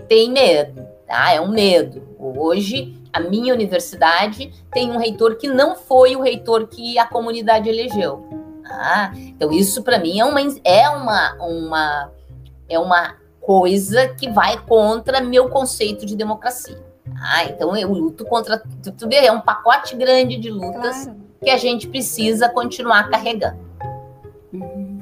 tem 0.08 0.30
medo, 0.30 0.86
tá? 1.06 1.32
É 1.32 1.40
um 1.40 1.48
medo. 1.48 2.02
Hoje, 2.18 2.96
a 3.12 3.20
minha 3.20 3.52
universidade 3.52 4.52
tem 4.72 4.90
um 4.90 4.96
reitor 4.96 5.36
que 5.36 5.48
não 5.48 5.74
foi 5.74 6.16
o 6.16 6.22
reitor 6.22 6.66
que 6.66 6.98
a 6.98 7.06
comunidade 7.06 7.68
elegeu. 7.68 8.26
Tá? 8.62 9.12
Então, 9.14 9.52
isso 9.52 9.82
para 9.82 9.98
mim 9.98 10.20
é 10.20 10.24
uma, 10.24 10.40
é 10.64 10.88
uma, 10.88 11.34
uma, 11.40 12.12
é 12.68 12.78
uma 12.78 13.16
coisa 13.42 14.08
que 14.08 14.30
vai 14.30 14.56
contra 14.56 15.20
meu 15.20 15.48
conceito 15.48 16.06
de 16.06 16.16
democracia. 16.16 16.80
Ah, 17.20 17.44
então 17.44 17.76
eu 17.76 17.92
luto 17.92 18.24
contra. 18.24 18.58
Tu, 18.58 19.08
vê, 19.08 19.16
é 19.26 19.32
um 19.32 19.40
pacote 19.40 19.96
grande 19.96 20.38
de 20.38 20.50
lutas 20.50 21.04
claro. 21.04 21.20
que 21.42 21.50
a 21.50 21.56
gente 21.56 21.88
precisa 21.88 22.48
continuar 22.48 23.10
carregando. 23.10 23.58
Uhum. 24.52 25.00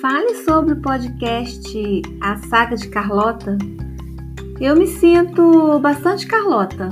Fale 0.00 0.34
sobre 0.44 0.74
o 0.74 0.82
podcast 0.82 2.02
A 2.20 2.36
Saga 2.48 2.76
de 2.76 2.88
Carlota 2.88 3.56
eu 4.62 4.76
me 4.76 4.86
sinto 4.86 5.80
bastante 5.80 6.24
Carlota. 6.24 6.90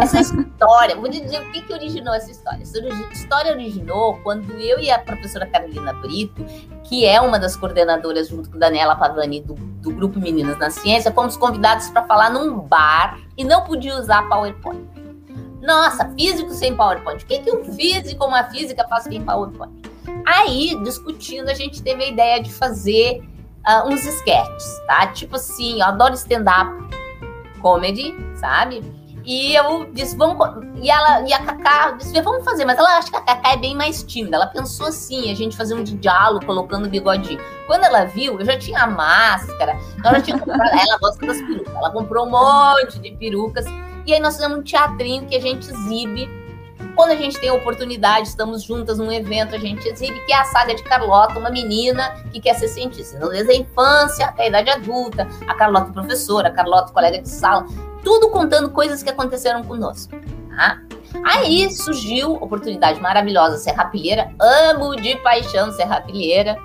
Essa 0.00 0.20
história, 0.20 0.96
vou 0.96 1.08
dizer 1.08 1.42
o 1.42 1.52
que, 1.52 1.60
que 1.60 1.72
originou 1.74 2.14
essa 2.14 2.30
história. 2.30 2.62
Essa 2.62 2.78
história 3.12 3.52
originou 3.52 4.18
quando 4.22 4.50
eu 4.52 4.80
e 4.80 4.90
a 4.90 4.98
professora 4.98 5.46
Carolina 5.46 5.92
Brito, 5.92 6.42
que 6.84 7.04
é 7.04 7.20
uma 7.20 7.38
das 7.38 7.54
coordenadoras, 7.54 8.28
junto 8.28 8.50
com 8.50 8.58
Daniela 8.58 8.96
Pavani, 8.96 9.42
do, 9.42 9.54
do 9.54 9.90
Grupo 9.94 10.18
Meninas 10.18 10.58
na 10.58 10.70
Ciência, 10.70 11.12
fomos 11.12 11.36
convidados 11.36 11.90
para 11.90 12.04
falar 12.04 12.30
num 12.30 12.60
bar 12.60 13.20
e 13.36 13.44
não 13.44 13.62
podia 13.62 13.94
usar 13.96 14.26
PowerPoint. 14.28 14.91
Nossa, 15.62 16.10
físico 16.18 16.50
sem 16.50 16.76
PowerPoint. 16.76 17.22
O 17.22 17.26
que, 17.26 17.38
que 17.38 17.50
um 17.50 17.64
físico, 17.64 18.24
uma 18.24 18.44
física 18.44 18.86
faz 18.88 19.04
sem 19.04 19.22
PowerPoint? 19.22 19.72
Aí, 20.26 20.76
discutindo, 20.82 21.48
a 21.48 21.54
gente 21.54 21.80
teve 21.82 22.02
a 22.02 22.08
ideia 22.08 22.42
de 22.42 22.52
fazer 22.52 23.22
uh, 23.66 23.88
uns 23.88 24.04
sketches, 24.04 24.80
tá? 24.86 25.06
Tipo 25.06 25.36
assim, 25.36 25.80
eu 25.80 25.86
adoro 25.86 26.14
stand-up 26.14 26.70
comedy, 27.60 28.12
sabe? 28.34 28.82
E 29.24 29.54
eu 29.54 29.88
disse, 29.92 30.16
vamos. 30.16 30.36
E 30.82 30.90
ela 30.90 31.20
e 31.28 31.32
a 31.32 31.38
Cacá 31.44 31.92
disse, 31.92 32.20
vamos 32.20 32.44
fazer, 32.44 32.64
mas 32.64 32.76
ela 32.76 32.98
acha 32.98 33.08
que 33.08 33.16
a 33.16 33.20
Cacá 33.20 33.52
é 33.52 33.56
bem 33.56 33.76
mais 33.76 34.02
tímida. 34.02 34.36
Ela 34.36 34.48
pensou 34.48 34.86
assim, 34.88 35.30
a 35.30 35.34
gente 35.34 35.56
fazer 35.56 35.74
um 35.74 35.84
diálogo 35.84 36.44
colocando 36.44 36.86
o 36.86 36.88
bigodinho. 36.88 37.40
Quando 37.68 37.84
ela 37.84 38.04
viu, 38.04 38.38
eu 38.40 38.44
já 38.44 38.58
tinha 38.58 38.80
a 38.80 38.86
máscara, 38.88 39.78
ela 40.04 40.20
tinha 40.20 40.36
comprado, 40.36 40.72
ela 40.72 40.98
gosta 40.98 41.24
das 41.24 41.40
perucas. 41.40 41.72
Ela 41.72 41.90
comprou 41.92 42.26
um 42.26 42.30
monte 42.30 42.98
de 42.98 43.12
perucas. 43.12 43.64
E 44.06 44.12
aí 44.12 44.20
nós 44.20 44.34
fizemos 44.34 44.58
um 44.58 44.62
teatrinho 44.62 45.26
que 45.26 45.36
a 45.36 45.40
gente 45.40 45.70
exibe 45.70 46.28
quando 46.94 47.10
a 47.10 47.16
gente 47.16 47.38
tem 47.40 47.48
a 47.48 47.54
oportunidade, 47.54 48.28
estamos 48.28 48.62
juntas 48.62 48.98
num 48.98 49.10
evento, 49.10 49.54
a 49.54 49.58
gente 49.58 49.86
exibe, 49.88 50.18
que 50.26 50.32
é 50.32 50.36
a 50.36 50.44
saga 50.44 50.74
de 50.74 50.82
Carlota, 50.82 51.38
uma 51.38 51.50
menina 51.50 52.14
que 52.32 52.40
quer 52.40 52.54
ser 52.54 52.68
cientista. 52.68 53.16
Então, 53.16 53.30
desde 53.30 53.50
a 53.50 53.56
infância 53.56 54.26
até 54.26 54.44
a 54.44 54.48
idade 54.48 54.70
adulta, 54.70 55.26
a 55.46 55.54
Carlota 55.54 55.92
professora, 55.92 56.48
a 56.48 56.52
Carlota 56.52 56.92
colega 56.92 57.20
de 57.20 57.28
sala, 57.28 57.66
tudo 58.04 58.28
contando 58.30 58.70
coisas 58.70 59.02
que 59.02 59.10
aconteceram 59.10 59.62
conosco. 59.62 60.12
Tá? 60.54 60.80
Aí 61.24 61.70
surgiu 61.70 62.34
oportunidade 62.34 63.00
maravilhosa, 63.00 63.56
Serrapilheira, 63.58 64.30
amo 64.40 64.94
de 64.96 65.16
paixão 65.16 65.72
Serrapilheira, 65.72 66.58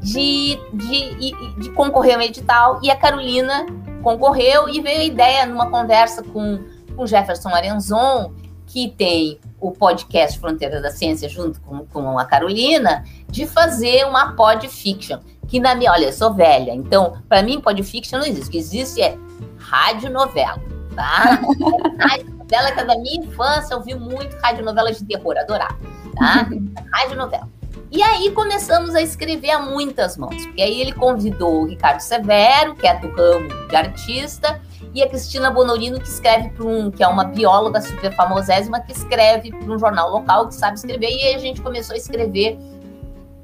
de, 0.00 0.58
de, 0.72 1.14
de, 1.14 1.60
de 1.60 1.70
concorrer 1.70 2.16
ao 2.16 2.22
edital, 2.22 2.80
e 2.82 2.90
a 2.90 2.96
Carolina 2.96 3.66
concorreu 4.02 4.68
e 4.68 4.80
veio 4.80 5.00
a 5.00 5.04
ideia 5.04 5.46
numa 5.46 5.70
conversa 5.70 6.22
com 6.22 6.60
o 6.96 7.06
Jefferson 7.06 7.48
Arenzon, 7.48 8.32
que 8.66 8.88
tem 8.88 9.38
o 9.60 9.70
podcast 9.70 10.38
Fronteira 10.38 10.80
da 10.80 10.90
Ciência 10.90 11.28
junto 11.28 11.60
com, 11.60 11.86
com 11.86 12.18
a 12.18 12.24
Carolina, 12.24 13.04
de 13.28 13.46
fazer 13.46 14.04
uma 14.06 14.32
podfiction. 14.32 15.18
Que 15.46 15.60
na 15.60 15.74
minha, 15.74 15.92
olha, 15.92 16.06
eu 16.06 16.12
sou 16.12 16.32
velha, 16.32 16.72
então, 16.72 17.18
para 17.28 17.42
mim, 17.42 17.60
podfiction 17.60 18.18
não 18.18 18.26
existe. 18.26 18.48
O 18.48 18.50
que 18.50 18.58
existe 18.58 19.02
é 19.02 19.16
radionovela, 19.58 20.60
tá? 20.96 21.40
radionovela 21.98 22.72
que 22.72 22.80
é 22.80 22.84
da 22.84 22.98
minha 22.98 23.24
infância, 23.24 23.74
eu 23.74 23.82
vi 23.82 23.94
muito 23.94 24.36
radionovelas 24.38 24.98
de 24.98 25.04
terror, 25.04 25.36
adorava, 25.38 25.78
tá? 26.16 26.46
radionovela. 26.92 27.48
E 27.92 28.02
aí 28.02 28.30
começamos 28.30 28.94
a 28.94 29.02
escrever 29.02 29.50
a 29.50 29.58
muitas 29.58 30.16
mãos, 30.16 30.46
porque 30.46 30.62
aí 30.62 30.80
ele 30.80 30.94
convidou 30.94 31.60
o 31.60 31.66
Ricardo 31.66 32.00
Severo, 32.00 32.74
que 32.74 32.86
é 32.86 32.98
do 32.98 33.14
ramo 33.14 33.48
de 33.68 33.76
artista, 33.76 34.58
e 34.94 35.02
a 35.02 35.08
Cristina 35.10 35.50
Bonorino, 35.50 36.00
que 36.00 36.08
escreve 36.08 36.48
para 36.48 36.64
um, 36.64 36.90
que 36.90 37.04
é 37.04 37.06
uma 37.06 37.24
bióloga 37.24 37.82
super 37.82 38.10
famosésima, 38.16 38.80
que 38.80 38.92
escreve 38.92 39.50
para 39.50 39.70
um 39.70 39.78
jornal 39.78 40.10
local, 40.10 40.48
que 40.48 40.54
sabe 40.54 40.76
escrever, 40.76 41.10
e 41.10 41.22
aí 41.22 41.34
a 41.34 41.38
gente 41.38 41.60
começou 41.60 41.92
a 41.92 41.98
escrever 41.98 42.58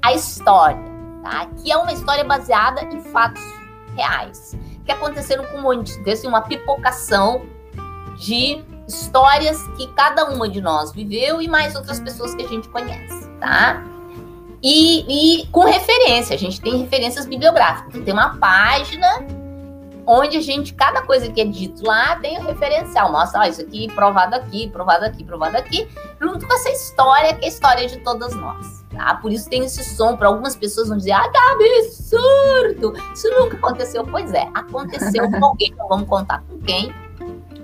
a 0.01 0.13
história, 0.13 0.81
tá? 1.23 1.45
Que 1.61 1.71
é 1.71 1.77
uma 1.77 1.93
história 1.93 2.23
baseada 2.23 2.81
em 2.85 3.01
fatos 3.03 3.43
reais, 3.95 4.57
que 4.83 4.91
aconteceram 4.91 5.45
com 5.45 5.59
um 5.59 5.61
monte, 5.61 5.95
desse 5.99 6.25
uma 6.25 6.41
pipocação 6.41 7.43
de 8.17 8.65
histórias 8.87 9.61
que 9.77 9.85
cada 9.93 10.25
uma 10.25 10.49
de 10.49 10.59
nós 10.59 10.91
viveu 10.91 11.39
e 11.39 11.47
mais 11.47 11.75
outras 11.75 11.99
pessoas 11.99 12.33
que 12.33 12.41
a 12.41 12.47
gente 12.47 12.67
conhece, 12.69 13.29
tá? 13.39 13.85
E, 14.61 15.41
e 15.41 15.47
com 15.47 15.61
referência, 15.61 16.35
a 16.35 16.39
gente 16.39 16.59
tem 16.59 16.77
referências 16.77 17.25
bibliográficas. 17.25 18.03
Tem 18.03 18.13
uma 18.13 18.37
página 18.37 19.07
onde 20.11 20.37
a 20.37 20.41
gente, 20.41 20.73
cada 20.73 21.03
coisa 21.03 21.31
que 21.31 21.39
é 21.39 21.45
dito 21.45 21.85
lá 21.85 22.15
tem 22.15 22.37
o 22.39 22.41
um 22.41 22.45
referencial. 22.45 23.11
Mostra, 23.11 23.41
ó, 23.41 23.43
isso 23.43 23.61
aqui 23.61 23.87
provado 23.93 24.35
aqui, 24.35 24.67
provado 24.69 25.05
aqui, 25.05 25.23
provado 25.23 25.55
aqui, 25.55 25.87
junto 26.19 26.47
com 26.47 26.53
essa 26.53 26.69
história 26.71 27.35
que 27.35 27.45
é 27.45 27.47
a 27.47 27.51
história 27.51 27.87
de 27.87 27.99
todas 27.99 28.33
nós. 28.33 28.83
Tá? 28.89 29.15
Por 29.15 29.31
isso 29.31 29.47
tem 29.47 29.63
esse 29.63 29.83
som. 29.83 30.17
Para 30.17 30.27
algumas 30.27 30.55
pessoas 30.55 30.89
vão 30.89 30.97
dizer, 30.97 31.11
ah, 31.11 31.29
que 31.29 31.37
absurdo! 31.37 32.93
Isso 33.13 33.29
nunca 33.29 33.55
aconteceu. 33.55 34.03
Pois 34.03 34.33
é, 34.33 34.49
aconteceu 34.55 35.29
com 35.29 35.45
alguém, 35.45 35.75
não 35.77 35.87
vamos 35.87 36.09
contar 36.09 36.43
com 36.49 36.57
quem. 36.59 36.93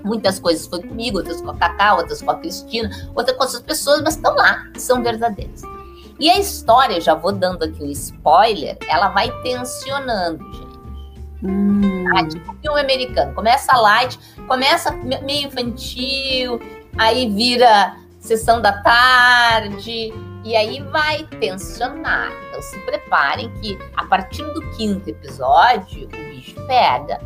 Muitas 0.04 0.38
coisas 0.38 0.68
foi 0.68 0.84
comigo, 0.84 1.18
outras 1.18 1.42
com 1.42 1.50
a 1.50 1.56
Cacá, 1.56 1.96
outras 1.96 2.22
com 2.22 2.30
a 2.30 2.36
Cristina, 2.36 2.92
outras 3.16 3.36
com 3.36 3.44
outras 3.44 3.62
pessoas, 3.64 4.04
mas 4.04 4.16
estão 4.16 4.36
lá, 4.36 4.68
são 4.78 5.02
verdadeiras. 5.02 5.64
E 6.20 6.30
a 6.30 6.40
história, 6.40 7.02
já 7.02 7.14
vou 7.14 7.32
dando 7.32 7.64
aqui 7.64 7.82
o 7.82 7.88
um 7.88 7.92
spoiler, 7.92 8.78
ela 8.88 9.10
vai 9.10 9.30
tensionando, 9.42 10.44
gente. 10.54 10.76
Hum. 11.44 12.06
Ah, 12.16 12.26
tipo 12.28 12.56
filme 12.62 12.80
americano. 12.80 13.34
Começa 13.34 13.76
light, 13.76 14.18
começa 14.48 14.92
meio 14.94 15.48
infantil, 15.48 16.60
aí 16.98 17.30
vira 17.30 17.98
sessão 18.20 18.62
da 18.62 18.82
tarde, 18.82 20.14
e 20.44 20.56
aí 20.56 20.82
vai 20.84 21.24
tensionar. 21.40 22.32
Então 22.48 22.62
se 22.62 22.80
preparem 22.80 23.52
que 23.62 23.78
a 23.96 24.06
partir 24.06 24.44
do 24.54 24.62
quinto 24.78 25.10
episódio 25.10 26.06
o 26.06 26.08
bicho 26.08 26.56
pega. 26.68 27.20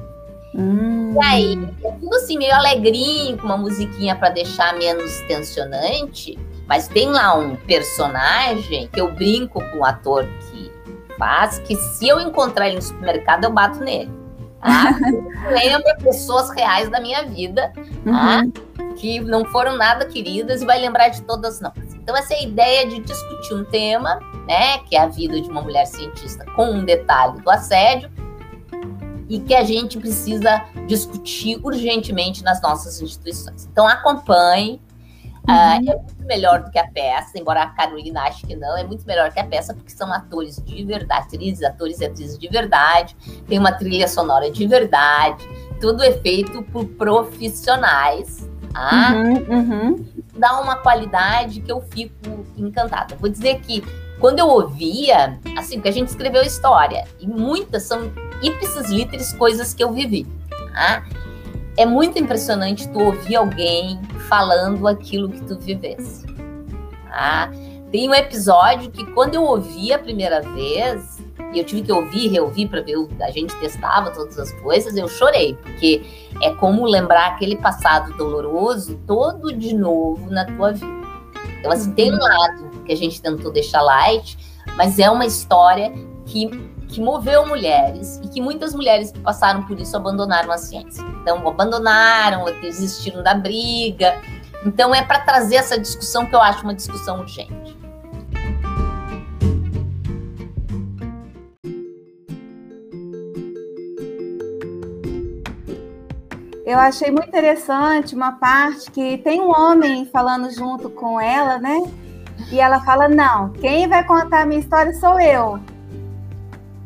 Hum. 0.56 1.14
E 1.14 1.26
aí, 1.26 1.70
é 1.84 1.92
tudo 1.92 2.16
assim, 2.16 2.38
meio 2.38 2.56
alegrinho, 2.56 3.38
com 3.38 3.46
uma 3.46 3.58
musiquinha 3.58 4.16
para 4.16 4.30
deixar 4.30 4.76
menos 4.78 5.22
tensionante. 5.28 6.40
Mas 6.70 6.88
tem 6.88 7.10
lá 7.10 7.36
um 7.36 7.56
personagem 7.56 8.88
que 8.94 9.02
eu 9.02 9.12
brinco 9.12 9.60
com 9.72 9.80
o 9.80 9.84
ator 9.84 10.24
que 10.52 10.72
faz, 11.18 11.58
que 11.58 11.76
se 11.76 12.08
eu 12.08 12.20
encontrar 12.20 12.68
ele 12.68 12.76
no 12.76 12.82
supermercado, 12.84 13.46
eu 13.46 13.52
bato 13.52 13.80
nele. 13.80 14.12
Tá? 14.62 14.96
Lembra 15.50 15.98
pessoas 15.98 16.52
reais 16.52 16.88
da 16.88 17.02
minha 17.02 17.26
vida, 17.26 17.74
tá? 18.06 18.42
uhum. 18.44 18.94
que 18.96 19.20
não 19.20 19.44
foram 19.46 19.78
nada 19.78 20.06
queridas 20.06 20.62
e 20.62 20.66
vai 20.66 20.80
lembrar 20.80 21.10
de 21.10 21.24
todas 21.24 21.60
nós. 21.60 21.74
Então, 21.96 22.16
essa 22.16 22.36
é 22.36 22.38
a 22.38 22.44
ideia 22.44 22.88
de 22.88 23.00
discutir 23.00 23.56
um 23.56 23.66
tema, 23.66 24.20
né, 24.48 24.78
que 24.88 24.96
é 24.96 25.02
a 25.02 25.08
vida 25.08 25.42
de 25.42 25.50
uma 25.50 25.62
mulher 25.62 25.88
cientista, 25.88 26.46
com 26.56 26.70
um 26.70 26.86
detalhe 26.86 27.42
do 27.42 27.50
assédio, 27.50 28.12
e 29.28 29.40
que 29.40 29.56
a 29.56 29.64
gente 29.64 29.98
precisa 29.98 30.64
discutir 30.86 31.60
urgentemente 31.64 32.44
nas 32.44 32.62
nossas 32.62 33.02
instituições. 33.02 33.68
Então, 33.72 33.88
acompanhe, 33.88 34.80
Uhum. 35.48 35.56
Uh, 35.56 35.80
é 35.80 35.80
muito 35.80 36.19
melhor 36.30 36.64
do 36.64 36.72
que 36.72 36.78
a 36.78 36.88
peça, 36.88 37.38
embora 37.38 37.64
a 37.64 37.68
Carolina 37.68 38.22
ache 38.22 38.46
que 38.46 38.56
não, 38.56 38.78
é 38.78 38.84
muito 38.84 39.06
melhor 39.06 39.34
que 39.34 39.40
a 39.40 39.44
peça, 39.44 39.74
porque 39.74 39.90
são 39.90 40.14
atores 40.14 40.64
de 40.64 40.86
verdade, 40.86 41.26
atrizes, 41.26 41.64
atores 41.64 42.00
e 42.00 42.06
atrizes 42.06 42.38
de 42.38 42.48
verdade, 42.48 43.18
tem 43.48 43.58
uma 43.58 43.72
trilha 43.72 44.08
sonora 44.08 44.50
de 44.50 44.66
verdade, 44.68 45.44
tudo 45.82 46.04
é 46.04 46.14
feito 46.14 46.62
por 46.64 46.86
profissionais. 46.86 48.48
Tá? 48.72 49.14
Uhum, 49.16 49.58
uhum. 49.58 50.06
Dá 50.36 50.62
uma 50.62 50.76
qualidade 50.76 51.60
que 51.60 51.72
eu 51.72 51.82
fico 51.82 52.46
encantada. 52.56 53.16
Vou 53.16 53.28
dizer 53.28 53.60
que 53.62 53.84
quando 54.20 54.38
eu 54.38 54.48
ouvia, 54.48 55.40
assim, 55.58 55.78
porque 55.78 55.90
a 55.90 55.94
gente 55.94 56.10
escreveu 56.10 56.44
história, 56.44 57.08
e 57.20 57.28
muitas 57.28 57.84
são 57.84 58.12
ipsis 58.44 58.90
literis 58.92 59.34
coisas 59.34 59.74
que 59.74 59.84
eu 59.84 59.92
vivi. 59.92 60.28
Tá? 60.74 61.04
É 61.78 61.86
muito 61.86 62.20
impressionante 62.20 62.88
tu 62.90 63.00
ouvir 63.00 63.36
alguém 63.36 64.00
falando 64.28 64.88
aquilo 64.88 65.30
que 65.30 65.42
tu 65.42 65.58
vivesse. 65.58 66.26
Tá? 67.08 67.52
Tem 67.92 68.08
um 68.08 68.14
episódio 68.14 68.92
que 68.92 69.06
quando 69.14 69.36
eu 69.36 69.44
ouvi 69.44 69.92
a 69.92 69.98
primeira 69.98 70.42
vez, 70.42 71.20
e 71.54 71.60
eu 71.60 71.66
tive 71.66 71.82
que 71.82 71.92
ouvir 71.92 72.26
e 72.26 72.28
reouvir 72.28 72.68
para 72.68 72.82
ver, 72.82 72.96
a 73.22 73.32
gente 73.32 73.56
testava 73.56 74.12
todas 74.12 74.38
as 74.38 74.52
coisas, 74.62 74.96
eu 74.96 75.08
chorei, 75.08 75.56
porque 75.56 76.04
é 76.42 76.52
como 76.52 76.86
lembrar 76.86 77.30
aquele 77.30 77.56
passado 77.56 78.16
doloroso 78.16 79.00
todo 79.08 79.52
de 79.52 79.74
novo 79.74 80.30
na 80.30 80.46
tua 80.46 80.74
vida. 80.74 81.00
Então, 81.60 81.72
assim, 81.72 81.92
tem 81.94 82.12
um 82.12 82.14
uhum. 82.14 82.20
lado 82.20 82.70
que 82.86 82.94
a 82.94 82.96
gente 82.96 83.22
tentou 83.22 83.52
deixar 83.52 83.82
light, 83.82 84.38
mas 84.78 85.00
é 85.00 85.10
uma 85.10 85.26
história 85.26 85.92
que 86.26 86.50
que 86.90 87.00
moveu 87.00 87.46
mulheres 87.46 88.20
e 88.24 88.28
que 88.28 88.42
muitas 88.42 88.74
mulheres 88.74 89.12
que 89.12 89.20
passaram 89.20 89.64
por 89.64 89.80
isso 89.80 89.96
abandonaram 89.96 90.52
a 90.52 90.58
ciência. 90.58 91.04
Então, 91.22 91.48
abandonaram, 91.48 92.46
desistiram 92.60 93.22
da 93.24 93.36
briga. 93.36 94.20
Então, 94.66 94.94
é 94.94 95.04
para 95.04 95.20
trazer 95.20 95.58
essa 95.58 95.80
discussão 95.80 96.26
que 96.26 96.36
eu 96.36 96.42
acho 96.42 96.64
uma 96.64 96.74
discussão 96.74 97.20
urgente. 97.20 97.78
Eu 106.66 106.78
achei 106.78 107.10
muito 107.10 107.30
interessante 107.30 108.14
uma 108.14 108.34
parte 108.34 108.92
que 108.92 109.18
tem 109.20 109.42
um 109.42 109.50
homem 109.50 110.06
falando 110.06 110.52
junto 110.52 110.90
com 110.90 111.20
ela, 111.20 111.58
né? 111.58 111.82
E 112.52 112.60
ela 112.60 112.80
fala: 112.82 113.08
Não, 113.08 113.50
quem 113.54 113.88
vai 113.88 114.04
contar 114.04 114.42
a 114.42 114.46
minha 114.46 114.60
história 114.60 114.94
sou 114.94 115.20
eu. 115.20 115.60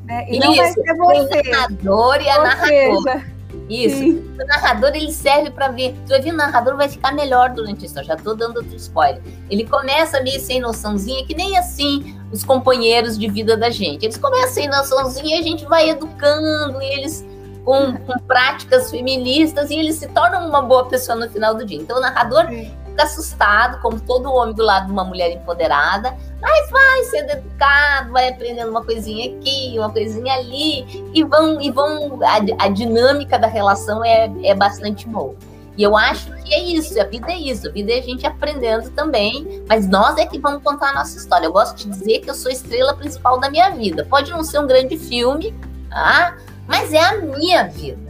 Né? 0.05 0.25
E 0.29 0.37
Isso, 0.37 0.47
não 0.47 0.55
vai 0.55 0.71
ser 0.71 0.97
você. 0.97 1.39
O 1.39 1.51
narrador 1.51 2.21
e 2.21 2.29
a 2.29 2.37
Ou 2.37 2.43
narradora. 2.43 3.19
Seja, 3.19 3.33
Isso. 3.69 3.97
Sim. 3.97 4.35
O 4.39 4.45
narrador 4.45 4.91
ele 4.93 5.11
serve 5.11 5.51
para 5.51 5.69
ver. 5.69 5.95
Tu 6.05 6.09
vai 6.09 6.21
ver, 6.21 6.33
o 6.33 6.37
narrador 6.37 6.75
vai 6.75 6.89
ficar 6.89 7.13
melhor 7.13 7.49
durante 7.51 7.83
a 7.83 7.85
história. 7.85 8.07
Já 8.07 8.15
tô 8.15 8.33
dando 8.33 8.57
outro 8.57 8.75
spoiler. 8.75 9.21
Ele 9.49 9.65
começa 9.65 10.21
meio 10.21 10.39
sem 10.39 10.59
noçãozinha, 10.59 11.25
que 11.25 11.35
nem 11.35 11.57
assim 11.57 12.19
os 12.31 12.43
companheiros 12.43 13.17
de 13.17 13.29
vida 13.29 13.55
da 13.55 13.69
gente. 13.69 14.05
Eles 14.05 14.17
começam 14.17 14.53
sem 14.53 14.67
noçãozinha 14.67 15.37
e 15.37 15.39
a 15.39 15.43
gente 15.43 15.65
vai 15.65 15.89
educando 15.89 16.81
e 16.81 16.85
eles 16.93 17.25
com, 17.63 17.93
com, 17.93 18.19
práticas 18.27 18.91
feministas 18.91 19.69
e 19.69 19.75
eles 19.75 19.95
se 19.95 20.07
tornam 20.09 20.47
uma 20.47 20.61
boa 20.61 20.85
pessoa 20.85 21.17
no 21.17 21.29
final 21.29 21.55
do 21.55 21.65
dia. 21.65 21.79
Então 21.79 21.97
o 21.97 22.01
narrador 22.01 22.45
fica 22.93 23.03
assustado, 23.03 23.81
como 23.81 23.99
todo 23.99 24.31
homem 24.31 24.53
do 24.53 24.63
lado 24.63 24.85
de 24.85 24.91
uma 24.91 25.03
mulher 25.03 25.31
empoderada, 25.31 26.15
mas 26.39 26.69
vai 26.69 27.03
sendo 27.05 27.31
educado, 27.31 28.11
vai 28.11 28.29
aprendendo 28.29 28.69
uma 28.69 28.83
coisinha 28.83 29.35
aqui, 29.35 29.73
uma 29.77 29.89
coisinha 29.89 30.33
ali, 30.35 31.09
e 31.13 31.23
vão, 31.23 31.59
e 31.59 31.71
vão, 31.71 32.19
a, 32.23 32.65
a 32.65 32.69
dinâmica 32.69 33.37
da 33.37 33.47
relação 33.47 34.03
é, 34.05 34.31
é 34.43 34.55
bastante 34.55 35.07
boa. 35.07 35.35
E 35.75 35.81
eu 35.81 35.97
acho 35.97 36.31
que 36.43 36.53
é 36.53 36.61
isso, 36.61 36.99
a 37.01 37.03
vida 37.03 37.31
é 37.31 37.37
isso, 37.37 37.67
a 37.67 37.71
vida 37.71 37.91
é 37.91 37.97
a 37.97 38.01
gente 38.01 38.27
aprendendo 38.27 38.91
também, 38.91 39.63
mas 39.67 39.87
nós 39.89 40.17
é 40.17 40.25
que 40.25 40.37
vamos 40.37 40.61
contar 40.61 40.91
a 40.91 40.93
nossa 40.93 41.17
história. 41.17 41.47
Eu 41.47 41.51
gosto 41.51 41.77
de 41.77 41.89
dizer 41.89 42.19
que 42.19 42.29
eu 42.29 42.35
sou 42.35 42.51
a 42.51 42.53
estrela 42.53 42.93
principal 42.93 43.39
da 43.39 43.49
minha 43.49 43.71
vida. 43.71 44.05
Pode 44.07 44.29
não 44.29 44.43
ser 44.43 44.59
um 44.59 44.67
grande 44.67 44.99
filme, 44.99 45.51
tá? 45.89 46.37
mas 46.67 46.93
é 46.93 46.99
a 46.99 47.17
minha 47.17 47.63
vida. 47.65 48.02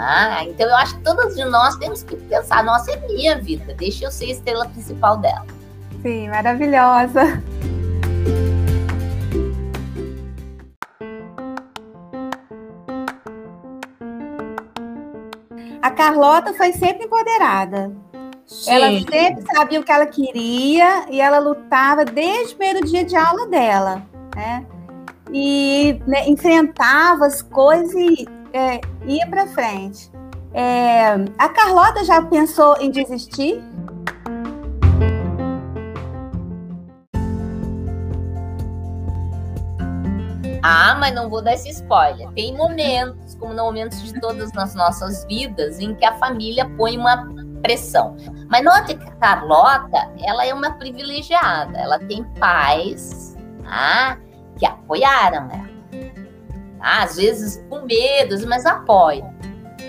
Ah, 0.00 0.44
então 0.44 0.68
eu 0.68 0.76
acho 0.76 0.96
que 0.96 1.02
todas 1.02 1.34
de 1.34 1.44
nós 1.44 1.74
temos 1.76 2.04
que 2.04 2.14
pensar, 2.14 2.62
nossa, 2.62 2.92
é 2.92 3.08
minha 3.08 3.36
vida, 3.36 3.74
deixa 3.74 4.04
eu 4.04 4.12
ser 4.12 4.26
a 4.26 4.30
estrela 4.30 4.68
principal 4.68 5.16
dela. 5.16 5.44
Sim, 6.02 6.28
maravilhosa. 6.28 7.42
A 15.82 15.90
Carlota 15.90 16.54
foi 16.54 16.72
sempre 16.74 17.06
empoderada. 17.06 17.90
Sim. 18.46 18.70
Ela 18.70 19.00
sempre 19.00 19.44
sabia 19.52 19.80
o 19.80 19.82
que 19.82 19.90
ela 19.90 20.06
queria 20.06 21.06
e 21.10 21.20
ela 21.20 21.40
lutava 21.40 22.04
desde 22.04 22.54
o 22.54 22.56
primeiro 22.56 22.86
dia 22.86 23.04
de 23.04 23.16
aula 23.16 23.48
dela, 23.48 24.06
né? 24.36 24.64
E 25.32 26.00
né, 26.06 26.28
enfrentava 26.28 27.26
as 27.26 27.42
coisas 27.42 27.92
e 27.94 28.37
é, 28.52 28.80
ia 29.06 29.26
para 29.26 29.46
frente. 29.46 30.10
É, 30.52 31.10
a 31.38 31.48
Carlota 31.48 32.04
já 32.04 32.22
pensou 32.22 32.76
em 32.80 32.90
desistir? 32.90 33.62
Ah, 40.62 40.96
mas 40.98 41.14
não 41.14 41.30
vou 41.30 41.42
dar 41.42 41.54
esse 41.54 41.70
spoiler. 41.70 42.28
Tem 42.32 42.56
momentos, 42.56 43.34
como 43.36 43.54
momentos 43.54 44.02
de 44.02 44.20
todas 44.20 44.54
as 44.56 44.74
nossas 44.74 45.24
vidas, 45.26 45.78
em 45.78 45.94
que 45.94 46.04
a 46.04 46.14
família 46.18 46.68
põe 46.76 46.96
uma 46.98 47.26
pressão. 47.62 48.16
Mas 48.50 48.64
note 48.64 48.94
que 48.94 49.08
a 49.08 49.12
Carlota, 49.16 50.10
ela 50.22 50.44
é 50.44 50.52
uma 50.52 50.72
privilegiada. 50.72 51.78
Ela 51.78 51.98
tem 52.00 52.24
pais 52.38 53.36
tá, 53.62 54.18
que 54.58 54.66
apoiaram 54.66 55.48
ela. 55.50 55.67
Tá? 56.78 57.02
Às 57.02 57.16
vezes 57.16 57.64
com 57.68 57.82
medo, 57.82 58.36
mas 58.46 58.64
apoiam. 58.66 59.32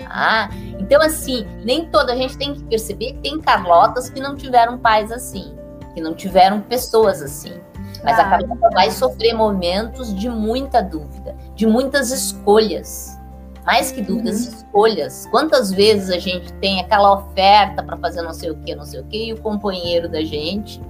Tá? 0.04 0.50
Então, 0.78 1.00
assim, 1.02 1.46
nem 1.64 1.86
toda 1.86 2.12
a 2.12 2.16
gente 2.16 2.36
tem 2.36 2.54
que 2.54 2.64
perceber 2.64 3.12
que 3.12 3.18
tem 3.20 3.40
Carlotas 3.40 4.10
que 4.10 4.20
não 4.20 4.34
tiveram 4.36 4.78
pais 4.78 5.12
assim, 5.12 5.54
que 5.94 6.00
não 6.00 6.14
tiveram 6.14 6.60
pessoas 6.60 7.22
assim. 7.22 7.60
Mas 8.02 8.18
ah, 8.18 8.22
a 8.22 8.30
Carlota 8.30 8.70
vai 8.72 8.90
sofrer 8.90 9.34
momentos 9.34 10.14
de 10.14 10.28
muita 10.28 10.82
dúvida, 10.82 11.36
de 11.54 11.66
muitas 11.66 12.10
escolhas. 12.10 13.18
Mais 13.64 13.92
que 13.92 14.00
dúvidas, 14.00 14.46
uhum. 14.46 14.54
escolhas. 14.54 15.26
Quantas 15.30 15.70
vezes 15.70 16.10
a 16.10 16.18
gente 16.18 16.52
tem 16.54 16.80
aquela 16.80 17.12
oferta 17.12 17.82
para 17.82 17.96
fazer 17.98 18.22
não 18.22 18.32
sei 18.32 18.50
o 18.50 18.56
que, 18.56 18.74
não 18.74 18.84
sei 18.84 19.00
o 19.00 19.04
que, 19.04 19.26
e 19.26 19.32
o 19.32 19.40
companheiro 19.40 20.08
da 20.08 20.22
gente 20.22 20.80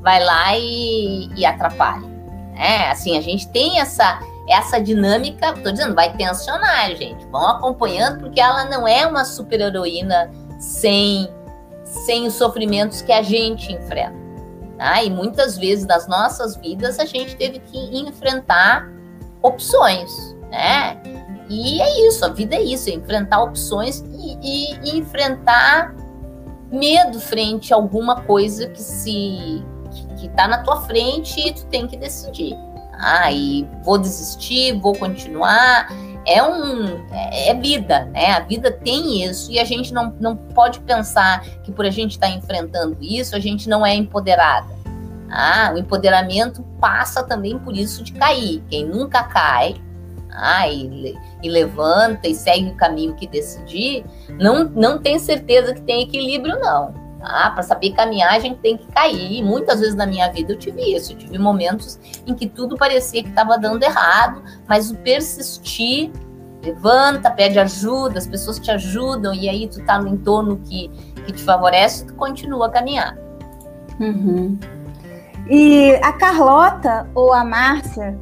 vai 0.00 0.24
lá 0.24 0.56
e, 0.56 1.28
e 1.36 1.44
atrapalha. 1.44 2.06
É, 2.56 2.90
assim, 2.90 3.18
a 3.18 3.20
gente 3.20 3.48
tem 3.48 3.80
essa 3.80 4.18
essa 4.48 4.80
dinâmica, 4.80 5.52
tô 5.54 5.70
dizendo, 5.70 5.94
vai 5.94 6.12
tensionar, 6.16 6.94
gente. 6.94 7.26
Vão 7.26 7.46
acompanhando, 7.48 8.20
porque 8.20 8.40
ela 8.40 8.64
não 8.66 8.86
é 8.86 9.06
uma 9.06 9.24
super-heroína 9.24 10.30
sem, 10.58 11.28
sem 11.84 12.26
os 12.26 12.34
sofrimentos 12.34 13.02
que 13.02 13.12
a 13.12 13.22
gente 13.22 13.72
enfrenta. 13.72 14.14
Tá? 14.78 15.02
E 15.02 15.10
muitas 15.10 15.56
vezes 15.56 15.86
das 15.86 16.06
nossas 16.06 16.56
vidas 16.56 16.98
a 16.98 17.04
gente 17.04 17.34
teve 17.36 17.58
que 17.60 17.78
enfrentar 17.98 18.88
opções, 19.42 20.36
né? 20.50 21.00
E 21.48 21.80
é 21.80 22.08
isso, 22.08 22.24
a 22.24 22.28
vida 22.28 22.56
é 22.56 22.62
isso, 22.62 22.90
é 22.90 22.92
enfrentar 22.92 23.42
opções 23.42 24.04
e, 24.12 24.36
e, 24.42 24.74
e 24.84 24.98
enfrentar 24.98 25.94
medo 26.70 27.20
frente 27.20 27.72
a 27.72 27.76
alguma 27.76 28.22
coisa 28.22 28.68
que 28.68 28.82
se 28.82 29.64
que, 29.90 30.14
que 30.16 30.28
tá 30.30 30.48
na 30.48 30.58
tua 30.62 30.82
frente 30.82 31.40
e 31.40 31.52
tu 31.52 31.64
tem 31.66 31.86
que 31.86 31.96
decidir 31.96 32.56
ah, 32.98 33.30
e 33.30 33.66
vou 33.82 33.98
desistir, 33.98 34.78
vou 34.78 34.94
continuar. 34.94 35.88
É 36.26 36.42
um 36.42 37.06
é, 37.12 37.50
é 37.50 37.54
vida, 37.54 38.06
né? 38.06 38.32
A 38.32 38.40
vida 38.40 38.70
tem 38.70 39.22
isso 39.24 39.50
e 39.52 39.58
a 39.58 39.64
gente 39.64 39.94
não, 39.94 40.14
não 40.18 40.36
pode 40.36 40.80
pensar 40.80 41.40
que 41.62 41.70
por 41.70 41.86
a 41.86 41.90
gente 41.90 42.12
estar 42.12 42.28
tá 42.28 42.32
enfrentando 42.32 42.96
isso, 43.00 43.36
a 43.36 43.38
gente 43.38 43.68
não 43.68 43.86
é 43.86 43.94
empoderada. 43.94 44.74
Ah, 45.30 45.72
o 45.74 45.78
empoderamento 45.78 46.62
passa 46.80 47.22
também 47.22 47.58
por 47.58 47.76
isso 47.76 48.02
de 48.02 48.12
cair. 48.12 48.62
Quem 48.68 48.86
nunca 48.86 49.22
cai, 49.24 49.76
ah, 50.30 50.68
e, 50.68 51.16
e, 51.42 51.48
levanta 51.48 52.28
e 52.28 52.34
segue 52.34 52.68
o 52.68 52.74
caminho 52.74 53.14
que 53.14 53.26
decidir, 53.26 54.04
não, 54.38 54.64
não 54.64 54.98
tem 54.98 55.18
certeza 55.18 55.72
que 55.72 55.80
tem 55.80 56.02
equilíbrio, 56.02 56.58
não. 56.60 57.05
Ah, 57.20 57.50
para 57.50 57.62
saber 57.62 57.92
caminhar, 57.92 58.34
a 58.34 58.38
gente 58.38 58.58
tem 58.58 58.76
que 58.76 58.86
cair. 58.88 59.42
Muitas 59.42 59.80
vezes 59.80 59.94
na 59.94 60.06
minha 60.06 60.30
vida 60.30 60.52
eu 60.52 60.58
tive 60.58 60.82
isso. 60.94 61.12
Eu 61.12 61.18
tive 61.18 61.38
momentos 61.38 61.98
em 62.26 62.34
que 62.34 62.46
tudo 62.46 62.76
parecia 62.76 63.22
que 63.22 63.28
estava 63.28 63.58
dando 63.58 63.82
errado, 63.82 64.42
mas 64.68 64.90
o 64.90 64.96
persistir, 64.96 66.10
levanta, 66.62 67.30
pede 67.30 67.58
ajuda, 67.58 68.18
as 68.18 68.26
pessoas 68.26 68.58
te 68.58 68.70
ajudam, 68.70 69.34
e 69.34 69.48
aí 69.48 69.68
tu 69.68 69.84
tá 69.84 69.98
no 69.98 70.08
entorno 70.08 70.60
que, 70.64 70.88
que 71.24 71.32
te 71.32 71.42
favorece, 71.42 72.06
tu 72.06 72.14
continua 72.14 72.66
a 72.66 72.70
caminhar. 72.70 73.16
Uhum. 73.98 74.58
E 75.48 75.94
a 76.02 76.12
Carlota 76.12 77.08
ou 77.14 77.32
a 77.32 77.44
Márcia 77.44 78.18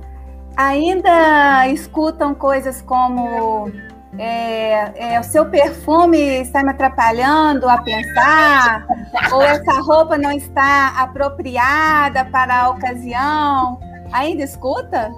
ainda 0.57 1.66
escutam 1.68 2.35
coisas 2.35 2.83
como 2.83 3.70
é, 4.18 4.63
é, 4.96 5.20
o 5.20 5.24
seu 5.24 5.46
perfume 5.46 6.18
está 6.18 6.62
me 6.62 6.70
atrapalhando 6.70 7.68
a 7.68 7.78
pensar, 7.78 8.87
ou 9.32 9.42
essa 9.42 9.80
roupa 9.80 10.18
não 10.18 10.32
está 10.32 10.94
apropriada 10.98 12.24
para 12.26 12.62
a 12.62 12.70
ocasião. 12.70 13.78
Ainda 14.12 14.42
escuta? 14.42 15.12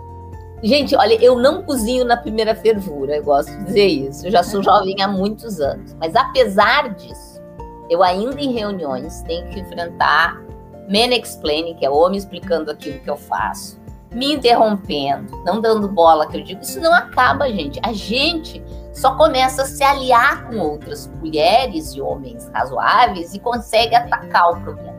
Gente, 0.63 0.97
olha, 0.97 1.15
eu 1.23 1.39
não 1.39 1.63
cozinho 1.63 2.05
na 2.05 2.17
primeira 2.17 2.55
fervura, 2.55 3.17
eu 3.17 3.25
gosto 3.25 3.51
de 3.51 3.65
dizer 3.65 3.87
isso. 3.87 4.27
Eu 4.27 4.31
já 4.31 4.43
sou 4.43 4.63
jovem 4.63 5.01
há 5.03 5.09
muitos 5.09 5.61
anos. 5.61 5.95
Mas 6.01 6.17
apesar 6.17 6.95
disso, 6.95 7.43
eu 7.91 8.03
ainda 8.03 8.41
em 8.41 8.53
reuniões 8.53 9.23
tenho 9.23 9.47
que 9.49 9.61
enfrentar 9.61 10.41
men 10.89 11.15
explaining, 11.15 11.75
que 11.75 11.85
é 11.85 11.91
homem 11.91 12.19
explicando 12.19 12.71
aquilo 12.71 12.99
que 13.01 13.11
eu 13.11 13.17
faço, 13.17 13.79
me 14.13 14.33
interrompendo, 14.33 15.43
não 15.45 15.61
dando 15.61 15.89
bola 15.89 16.27
que 16.27 16.39
eu 16.39 16.43
digo. 16.43 16.63
Isso 16.63 16.81
não 16.81 16.95
acaba, 16.95 17.49
gente. 17.49 17.79
A 17.83 17.93
gente 17.93 18.63
só 18.97 19.15
começa 19.15 19.63
a 19.63 19.67
se 19.67 19.85
aliar 19.85 20.47
com 20.47 20.57
outras 20.59 21.07
mulheres 21.07 21.95
e 21.95 22.01
homens 22.01 22.51
razoáveis 22.53 23.35
e 23.35 23.39
consegue 23.39 23.95
atacar 23.95 24.53
o 24.53 24.61
problema. 24.63 24.97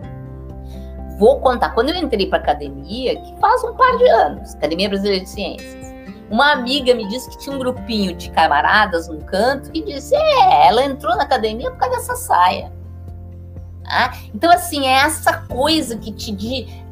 Vou 1.18 1.40
contar, 1.40 1.72
quando 1.72 1.90
eu 1.90 1.96
entrei 1.96 2.28
para 2.28 2.38
academia, 2.38 3.20
que 3.20 3.36
faz 3.40 3.64
um 3.64 3.74
par 3.74 3.98
de 3.98 4.08
anos, 4.08 4.54
Academia 4.54 4.88
Brasileira 4.88 5.24
de 5.24 5.30
Ciências, 5.32 5.88
uma 6.30 6.52
amiga 6.52 6.94
me 6.94 7.08
disse 7.08 7.28
que 7.32 7.40
tinha 7.40 7.56
um 7.56 7.60
grupinho 7.60 8.16
de 8.16 8.30
camaradas 8.30 9.08
num 9.08 9.22
canto 9.22 9.72
e 9.74 9.82
disse: 9.82 10.16
É, 10.16 10.68
ela 10.68 10.84
entrou 10.84 11.16
na 11.16 11.24
academia 11.24 11.72
por 11.72 11.80
causa 11.80 11.96
dessa 11.96 12.16
saia. 12.16 12.72
Ah, 13.88 14.12
então, 14.36 14.52
assim, 14.52 14.86
é 14.86 15.00
essa 15.06 15.42
coisa 15.48 15.98
que 15.98 16.12
te 16.12 16.36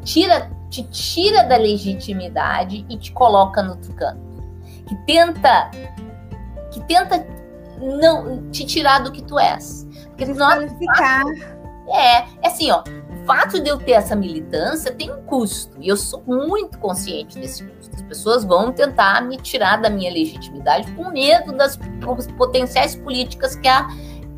tira, 0.03 0.49
te 0.69 0.81
tira 0.83 1.43
da 1.43 1.57
legitimidade 1.57 2.83
e 2.89 2.97
te 2.97 3.11
coloca 3.11 3.61
no 3.61 3.71
outro 3.71 3.93
canto. 3.93 4.21
Que 4.87 4.95
tenta 5.05 5.69
que 6.75 6.83
tenta 6.87 7.25
não 7.81 8.49
te 8.51 8.65
tirar 8.65 8.99
do 8.99 9.11
que 9.11 9.23
tu 9.23 9.39
és. 9.39 9.87
Porque 10.09 10.25
nós, 10.25 10.71
é, 11.87 12.17
é 12.17 12.27
assim, 12.43 12.69
ó. 12.69 12.83
O 13.21 13.25
fato 13.25 13.59
de 13.59 13.69
eu 13.69 13.77
ter 13.77 13.93
essa 13.93 14.15
militância 14.15 14.91
tem 14.91 15.11
um 15.11 15.23
custo. 15.23 15.75
E 15.79 15.87
eu 15.87 15.97
sou 15.97 16.21
muito 16.27 16.77
consciente 16.77 17.39
desse 17.39 17.63
custo. 17.63 17.95
As 17.95 18.01
pessoas 18.03 18.43
vão 18.43 18.71
tentar 18.71 19.21
me 19.21 19.37
tirar 19.37 19.77
da 19.77 19.89
minha 19.89 20.11
legitimidade 20.11 20.91
com 20.91 21.09
medo 21.09 21.53
das 21.53 21.79
potenciais 22.37 22.95
políticas 22.95 23.55
que 23.55 23.67
a, 23.67 23.87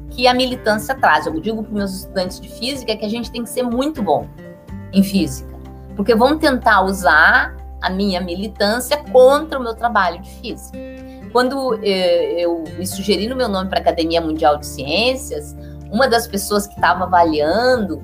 que 0.10 0.28
a 0.28 0.34
militância 0.34 0.96
traz. 0.96 1.26
Eu 1.26 1.40
digo 1.40 1.64
para 1.64 1.74
meus 1.74 1.96
estudantes 1.96 2.40
de 2.40 2.50
física 2.50 2.96
que 2.96 3.06
a 3.06 3.10
gente 3.10 3.30
tem 3.30 3.44
que 3.44 3.50
ser 3.50 3.64
muito 3.64 4.02
bom 4.02 4.28
em 4.94 5.04
física. 5.04 5.54
Porque 5.96 6.16
vão 6.16 6.38
tentar 6.38 6.82
usar 6.82 7.58
a 7.82 7.90
minha 7.90 8.22
militância 8.22 9.04
contra 9.12 9.60
o 9.60 9.64
meu 9.64 9.76
trabalho 9.76 10.22
de 10.22 10.30
física. 10.30 10.78
Quando 11.32 11.80
eh, 11.84 12.36
eu 12.38 12.64
me 12.78 12.86
sugeri 12.86 13.28
no 13.28 13.36
meu 13.36 13.48
nome 13.48 13.70
para 13.70 13.80
a 13.80 13.82
Academia 13.82 14.22
Mundial 14.22 14.58
de 14.58 14.66
Ciências, 14.66 15.56
uma 15.92 16.08
das 16.08 16.28
pessoas 16.28 16.68
que 16.68 16.74
estava 16.74 17.04
avaliando 17.04 18.02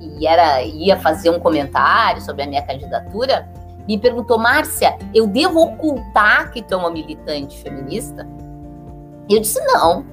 e 0.00 0.26
era 0.26 0.62
ia 0.62 0.98
fazer 0.98 1.30
um 1.30 1.38
comentário 1.38 2.20
sobre 2.20 2.42
a 2.42 2.46
minha 2.46 2.62
candidatura 2.62 3.48
me 3.86 3.98
perguntou, 3.98 4.38
Márcia, 4.38 4.96
eu 5.14 5.26
devo 5.26 5.60
ocultar 5.60 6.50
que 6.52 6.62
tu 6.62 6.74
é 6.74 6.76
uma 6.76 6.90
militante 6.90 7.58
feminista? 7.60 8.26
E 9.28 9.34
eu 9.34 9.40
disse 9.40 9.60
não. 9.64 10.06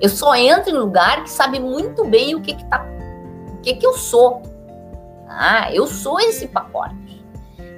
Eu 0.00 0.08
só 0.08 0.34
entro 0.34 0.70
em 0.70 0.78
lugar 0.78 1.24
que 1.24 1.30
sabe 1.30 1.58
muito 1.58 2.04
bem 2.04 2.34
o 2.34 2.40
que 2.40 2.54
que 2.54 2.64
tá, 2.66 2.86
o 3.52 3.60
que 3.60 3.74
que 3.74 3.86
eu 3.86 3.94
sou. 3.94 4.42
Ah, 5.28 5.72
eu 5.72 5.86
sou 5.86 6.18
esse 6.20 6.48
pacote. 6.48 7.24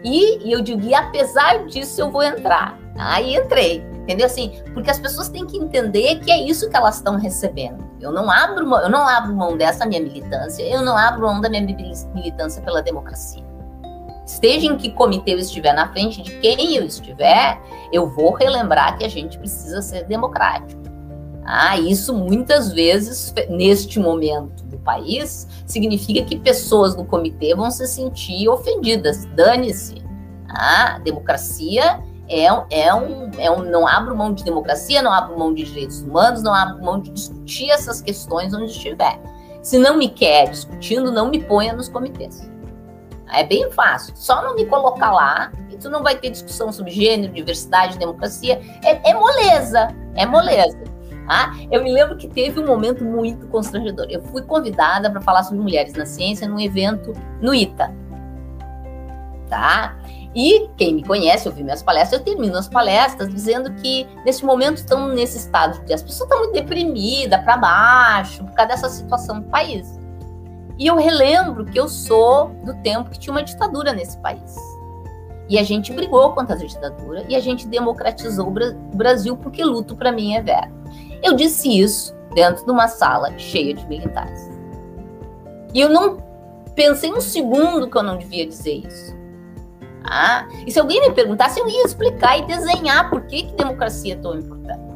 E, 0.05 0.49
e 0.49 0.53
eu 0.53 0.61
digo, 0.61 0.83
e 0.83 0.95
apesar 0.95 1.67
disso 1.67 2.01
eu 2.01 2.11
vou 2.11 2.23
entrar. 2.23 2.79
Aí 2.97 3.35
entrei. 3.35 3.85
Entendeu 4.03 4.27
assim? 4.27 4.53
Porque 4.75 4.91
as 4.91 4.99
pessoas 4.99 5.29
têm 5.29 5.47
que 5.47 5.57
entender 5.57 6.19
que 6.21 6.31
é 6.31 6.43
isso 6.43 6.69
que 6.69 6.77
elas 6.77 6.97
estão 6.97 7.17
recebendo. 7.17 7.85
Eu 8.01 8.11
não 8.11 8.29
abro 8.29 8.67
mão, 8.67 8.81
eu 8.81 8.91
não 8.91 9.07
abro 9.07 9.35
mão 9.35 9.57
dessa 9.57 9.87
minha 9.87 10.01
militância, 10.01 10.63
eu 10.63 10.83
não 10.83 10.97
abro 10.97 11.23
mão 11.23 11.41
da 11.41 11.49
minha 11.49 11.63
militância 11.63 12.61
pela 12.63 12.83
democracia. 12.83 13.45
Esteja 14.27 14.67
em 14.67 14.77
que 14.77 14.91
comitê 14.91 15.35
eu 15.35 15.39
estiver 15.39 15.73
na 15.73 15.89
frente 15.93 16.21
de 16.21 16.33
quem 16.41 16.77
eu 16.77 16.85
estiver, 16.85 17.61
eu 17.93 18.09
vou 18.09 18.35
relembrar 18.35 18.99
que 18.99 19.05
a 19.05 19.09
gente 19.09 19.39
precisa 19.39 19.81
ser 19.81 20.05
democrático. 20.05 20.83
Ah, 21.45 21.79
isso 21.79 22.15
muitas 22.15 22.73
vezes, 22.73 23.33
neste 23.49 23.99
momento 24.01 24.65
do 24.65 24.79
país, 24.79 25.47
significa 25.67 26.25
que 26.25 26.39
pessoas 26.39 26.95
do 26.95 27.05
comitê 27.05 27.55
vão 27.55 27.71
se 27.71 27.87
sentir 27.87 28.49
ofendidas. 28.49 29.25
Dane-se. 29.35 30.03
Ah, 30.49 31.01
democracia 31.03 32.01
é, 32.33 32.47
é, 32.71 32.95
um, 32.95 33.31
é 33.39 33.51
um. 33.51 33.63
Não 33.63 33.87
abro 33.87 34.17
mão 34.17 34.33
de 34.33 34.43
democracia, 34.43 35.03
não 35.03 35.13
abro 35.13 35.39
mão 35.39 35.53
de 35.53 35.65
direitos 35.65 36.01
humanos, 36.01 36.43
não 36.43 36.55
abro 36.55 36.83
mão 36.83 36.99
de 36.99 37.11
discutir 37.11 37.71
essas 37.71 38.01
questões 38.01 38.55
onde 38.55 38.73
estiver. 38.73 39.21
Se 39.63 39.79
não 39.79 39.99
me 39.99 40.09
quer 40.09 40.49
discutindo, 40.49 41.13
não 41.13 41.29
me 41.29 41.41
ponha 41.43 41.73
nos 41.73 41.89
comitês. 41.89 42.51
É 43.33 43.45
bem 43.45 43.71
fácil. 43.71 44.15
Só 44.17 44.43
não 44.43 44.55
me 44.55 44.67
colocar 44.67 45.13
lá 45.13 45.53
e 45.71 45.77
tu 45.77 45.89
não 45.91 46.03
vai 46.03 46.17
ter 46.17 46.31
discussão 46.31 46.73
sobre 46.73 46.91
gênero, 46.91 47.33
diversidade, 47.33 47.99
democracia. 47.99 48.61
É, 48.83 49.11
é 49.11 49.15
moleza. 49.15 49.89
É 50.15 50.27
moleza. 50.27 50.83
Ah, 51.29 51.53
eu 51.71 51.83
me 51.83 51.93
lembro 51.93 52.17
que 52.17 52.29
teve 52.29 52.59
um 52.61 52.67
momento 52.67 53.05
muito 53.05 53.47
constrangedor. 53.49 54.07
Eu 54.11 54.23
fui 54.25 54.43
convidada 54.43 55.11
para 55.11 55.21
falar 55.21 55.45
sobre 55.45 55.63
mulheres 55.63 55.95
na 55.95 56.05
ciência 56.05 56.49
num 56.49 56.59
evento 56.59 57.13
no 57.41 57.55
ITA. 57.55 57.95
Tá? 59.49 59.97
E 60.35 60.69
quem 60.77 60.95
me 60.95 61.05
conhece, 61.05 61.47
ouviu 61.47 61.65
minhas 61.65 61.83
palestras, 61.83 62.21
eu 62.21 62.25
termino 62.25 62.57
as 62.57 62.69
palestras 62.69 63.29
dizendo 63.29 63.73
que 63.75 64.07
nesse 64.25 64.45
momento 64.45 64.79
estão 64.79 65.09
nesse 65.09 65.37
estado 65.37 65.85
de 65.85 65.93
as 65.93 66.03
pessoas 66.03 66.23
estão 66.23 66.39
muito 66.39 66.55
deprimidas, 66.55 67.43
para 67.45 67.57
baixo, 67.59 68.43
por 68.45 68.53
causa 68.55 68.73
dessa 68.73 68.89
situação 68.89 69.41
do 69.41 69.49
país. 69.49 69.99
E 70.79 70.87
eu 70.87 70.97
relembro 70.97 71.67
que 71.67 71.79
eu 71.79 71.87
sou 71.87 72.49
do 72.65 72.75
tempo 72.83 73.11
que 73.11 73.19
tinha 73.19 73.33
uma 73.33 73.43
ditadura 73.43 73.93
nesse 73.93 74.17
país. 74.19 74.57
E 75.49 75.59
a 75.59 75.63
gente 75.63 75.93
brigou 75.93 76.33
contra 76.33 76.55
a 76.55 76.59
ditadura 76.59 77.27
e 77.29 77.37
a 77.37 77.41
gente 77.41 77.69
democratizou 77.69 78.49
o 78.49 78.97
Brasil 78.97 79.37
porque 79.37 79.63
luto 79.63 79.95
para 79.95 80.11
mim 80.11 80.35
é 80.35 80.41
verbo. 80.41 80.73
Eu 81.23 81.35
disse 81.35 81.79
isso 81.79 82.15
dentro 82.35 82.65
de 82.65 82.71
uma 82.71 82.89
sala 82.89 83.37
cheia 83.39 83.75
de 83.75 83.87
militares. 83.87 84.51
E 85.75 85.81
eu 85.81 85.91
não 85.91 86.17
pensei 86.75 87.13
um 87.13 87.21
segundo 87.21 87.89
que 87.89 87.97
eu 87.97 88.03
não 88.03 88.17
devia 88.17 88.47
dizer 88.47 88.87
isso. 88.87 89.22
Ah, 90.05 90.47
e 90.67 90.71
se 90.71 90.79
alguém 90.79 91.01
me 91.01 91.15
perguntasse, 91.15 91.61
eu 91.61 91.69
ia 91.69 91.85
explicar 91.85 92.39
e 92.39 92.47
desenhar 92.47 93.09
por 93.09 93.23
que, 93.23 93.45
que 93.45 93.55
democracia 93.55 94.15
é 94.15 94.17
tão 94.17 94.39
importante. 94.39 94.93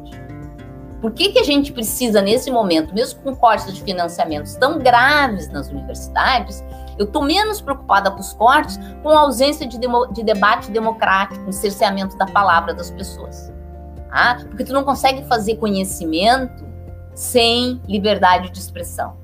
Por 1.01 1.11
que, 1.11 1.31
que 1.31 1.39
a 1.39 1.43
gente 1.43 1.71
precisa, 1.71 2.21
nesse 2.21 2.49
momento, 2.49 2.93
mesmo 2.93 3.21
com 3.21 3.35
cortes 3.35 3.73
de 3.73 3.81
financiamentos 3.83 4.55
tão 4.55 4.79
graves 4.79 5.47
nas 5.51 5.69
universidades, 5.69 6.63
eu 6.97 7.05
estou 7.05 7.23
menos 7.23 7.61
preocupada 7.61 8.09
com 8.09 8.19
os 8.19 8.33
cortes, 8.33 8.79
com 9.03 9.09
a 9.09 9.19
ausência 9.19 9.67
de, 9.67 9.77
demo, 9.77 10.07
de 10.07 10.23
debate 10.23 10.71
democrático, 10.71 11.47
um 11.47 11.51
cerceamento 11.51 12.17
da 12.17 12.25
palavra 12.25 12.73
das 12.73 12.89
pessoas. 12.89 13.53
Ah, 14.09 14.37
porque 14.49 14.63
tu 14.63 14.73
não 14.73 14.83
consegue 14.83 15.23
fazer 15.27 15.57
conhecimento 15.57 16.65
sem 17.13 17.79
liberdade 17.87 18.49
de 18.49 18.57
expressão. 18.57 19.15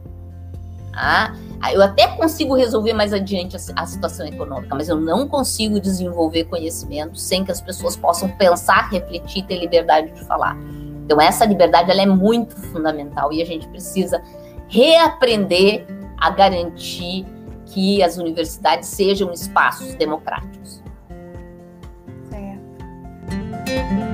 Ah, 0.96 1.34
eu 1.72 1.82
até 1.82 2.08
consigo 2.08 2.56
resolver 2.56 2.94
mais 2.94 3.14
adiante 3.14 3.56
a, 3.56 3.60
a, 3.82 3.86
situação 3.86 4.26
econômica, 4.26 4.76
mas 4.76 4.90
eu 4.90 4.98
não 4.98 5.28
consigo 5.28 5.80
desenvolver 5.80 6.46
conhecimento 6.46 7.18
sem 7.18 7.46
que 7.46 7.52
as 7.52 7.62
pessoas 7.62 7.96
possam 7.96 8.30
pensar, 8.30 8.90
refletir 8.90 9.46
ter 9.46 9.60
liberdade 9.60 10.12
de 10.12 10.26
falar. 10.26 10.58
Então 11.06 11.22
essa 11.22 11.46
liberdade 11.46 11.92
ela 11.92 12.02
é 12.02 12.06
muito 12.06 12.56
fundamental 12.56 13.32
e 13.32 13.42
a 13.42 13.46
gente 13.46 13.68
precisa 13.68 14.22
reaprender 14.68 15.86
a 16.18 16.30
garantir 16.30 17.26
que 17.66 18.04
as 18.04 18.18
universidades 18.18 18.90
sejam 18.90 19.32
espaços 19.32 19.94
democráticos. 19.96 20.82
Certo. 22.30 24.13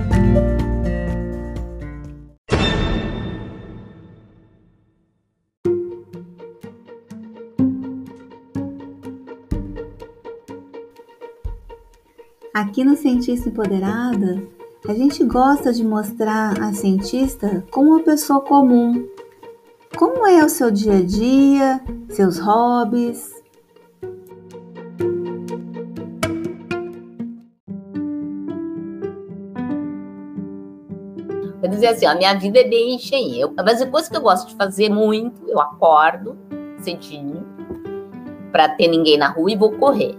Aqui 12.52 12.84
no 12.84 12.96
Cientista 12.96 13.48
Empoderada, 13.48 14.42
a 14.88 14.94
gente 14.96 15.24
gosta 15.24 15.72
de 15.72 15.84
mostrar 15.86 16.60
a 16.60 16.74
cientista 16.74 17.64
como 17.70 17.92
uma 17.92 18.04
pessoa 18.04 18.42
comum. 18.42 19.08
Como 19.96 20.26
é 20.26 20.44
o 20.44 20.50
seu 20.50 20.72
dia 20.72 20.98
a 20.98 21.02
dia, 21.04 21.80
seus 22.10 22.40
hobbies? 22.40 23.40
Vou 31.60 31.70
dizer 31.70 31.88
assim, 31.88 32.08
a 32.08 32.16
minha 32.16 32.34
vida 32.34 32.62
é 32.62 32.68
bem 32.68 32.98
cheinha. 32.98 33.42
Eu, 33.42 33.54
mas 33.64 33.80
a 33.80 33.86
coisa 33.86 34.10
que 34.10 34.18
eu 34.18 34.22
gosto 34.22 34.48
de 34.48 34.56
fazer 34.56 34.90
muito, 34.90 35.48
eu 35.48 35.60
acordo 35.60 36.36
cedinho 36.80 37.46
para 38.52 38.70
ter 38.70 38.88
ninguém 38.88 39.20
na 39.20 39.28
rua 39.28 39.52
e 39.52 39.56
vou 39.56 39.72
correr. 39.74 40.18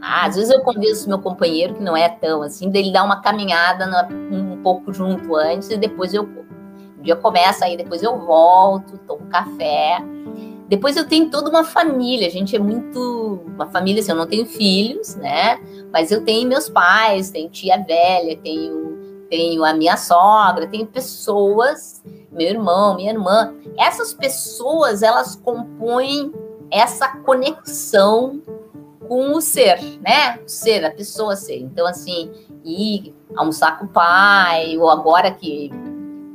Ah, 0.00 0.26
às 0.26 0.36
vezes 0.36 0.50
eu 0.50 0.60
convenço 0.62 1.08
meu 1.08 1.18
companheiro, 1.18 1.74
que 1.74 1.82
não 1.82 1.96
é 1.96 2.08
tão 2.08 2.42
assim, 2.42 2.70
dele 2.70 2.92
dar 2.92 3.04
uma 3.04 3.20
caminhada 3.20 3.86
um 4.30 4.62
pouco 4.62 4.92
junto 4.92 5.36
antes 5.36 5.70
e 5.70 5.76
depois 5.76 6.14
eu 6.14 6.24
O 6.98 7.02
dia 7.02 7.16
começa 7.16 7.64
aí, 7.64 7.76
depois 7.76 8.02
eu 8.02 8.18
volto, 8.18 8.98
tomo 9.06 9.26
café. 9.26 10.02
Depois 10.68 10.96
eu 10.96 11.04
tenho 11.08 11.30
toda 11.30 11.50
uma 11.50 11.64
família, 11.64 12.28
a 12.28 12.30
gente 12.30 12.54
é 12.54 12.58
muito. 12.58 13.40
Uma 13.54 13.66
família, 13.66 14.00
assim, 14.00 14.12
eu 14.12 14.16
não 14.16 14.26
tenho 14.26 14.46
filhos, 14.46 15.16
né? 15.16 15.58
Mas 15.92 16.12
eu 16.12 16.24
tenho 16.24 16.48
meus 16.48 16.68
pais, 16.68 17.30
tenho 17.30 17.50
tia 17.50 17.76
velha, 17.82 18.36
tenho, 18.36 19.24
tenho 19.28 19.64
a 19.64 19.72
minha 19.74 19.96
sogra, 19.96 20.68
tenho 20.68 20.86
pessoas, 20.86 22.02
meu 22.30 22.46
irmão, 22.46 22.94
minha 22.94 23.10
irmã. 23.10 23.52
Essas 23.76 24.14
pessoas, 24.14 25.02
elas 25.02 25.34
compõem 25.34 26.32
essa 26.70 27.08
conexão 27.24 28.40
com 29.10 29.32
o 29.32 29.40
ser, 29.40 29.82
né? 30.00 30.38
O 30.46 30.48
ser, 30.48 30.84
a 30.84 30.90
pessoa 30.92 31.34
ser. 31.34 31.58
Então, 31.58 31.84
assim, 31.84 32.30
ir 32.64 33.12
almoçar 33.34 33.76
com 33.76 33.86
o 33.86 33.88
pai, 33.88 34.78
ou 34.78 34.88
agora 34.88 35.32
que 35.32 35.68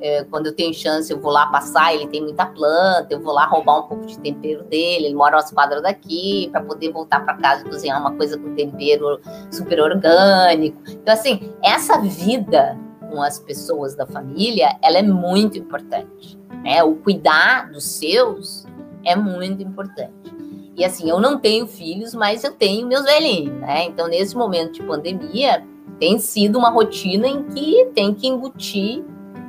é, 0.01 0.25
quando 0.25 0.47
eu 0.47 0.53
tenho 0.53 0.73
chance 0.73 1.09
eu 1.09 1.17
vou 1.17 1.31
lá 1.31 1.47
passar, 1.47 1.95
ele 1.95 2.05
tem 2.07 2.21
muita 2.21 2.45
planta, 2.45 3.07
eu 3.11 3.21
vou 3.21 3.33
lá 3.33 3.45
roubar 3.45 3.79
um 3.79 3.83
pouco 3.83 4.05
de 4.05 4.19
tempero 4.19 4.61
dele, 4.65 5.05
ele 5.05 5.15
mora 5.15 5.38
umas 5.38 5.49
quadras 5.51 5.81
daqui, 5.83 6.49
para 6.51 6.61
poder 6.63 6.91
voltar 6.91 7.21
para 7.21 7.38
casa 7.38 7.65
e 7.65 7.69
cozinhar 7.69 7.97
uma 7.97 8.11
coisa 8.11 8.38
com 8.38 8.53
tempero 8.55 9.21
super 9.49 9.79
orgânico. 9.79 10.77
Então, 10.85 11.13
assim, 11.13 11.53
essa 11.63 12.01
vida 12.01 12.77
com 13.09 13.21
as 13.21 13.39
pessoas 13.39 13.95
da 13.95 14.05
família, 14.05 14.77
ela 14.81 14.97
é 14.97 15.01
muito 15.01 15.57
importante, 15.57 16.38
né? 16.61 16.83
O 16.83 16.95
cuidar 16.95 17.71
dos 17.71 17.85
seus 17.85 18.65
é 19.05 19.15
muito 19.15 19.63
importante. 19.63 20.35
E 20.75 20.83
assim, 20.83 21.09
eu 21.09 21.19
não 21.19 21.39
tenho 21.39 21.65
filhos, 21.67 22.13
mas 22.13 22.43
eu 22.43 22.51
tenho 22.51 22.88
meus 22.88 23.05
velhinhos, 23.05 23.59
né? 23.61 23.85
Então, 23.85 24.07
nesse 24.07 24.35
momento 24.35 24.73
de 24.73 24.83
pandemia, 24.83 25.65
tem 25.99 26.19
sido 26.19 26.57
uma 26.59 26.69
rotina 26.69 27.27
em 27.27 27.43
que 27.43 27.89
tem 27.95 28.13
que 28.13 28.27
embutir, 28.27 29.03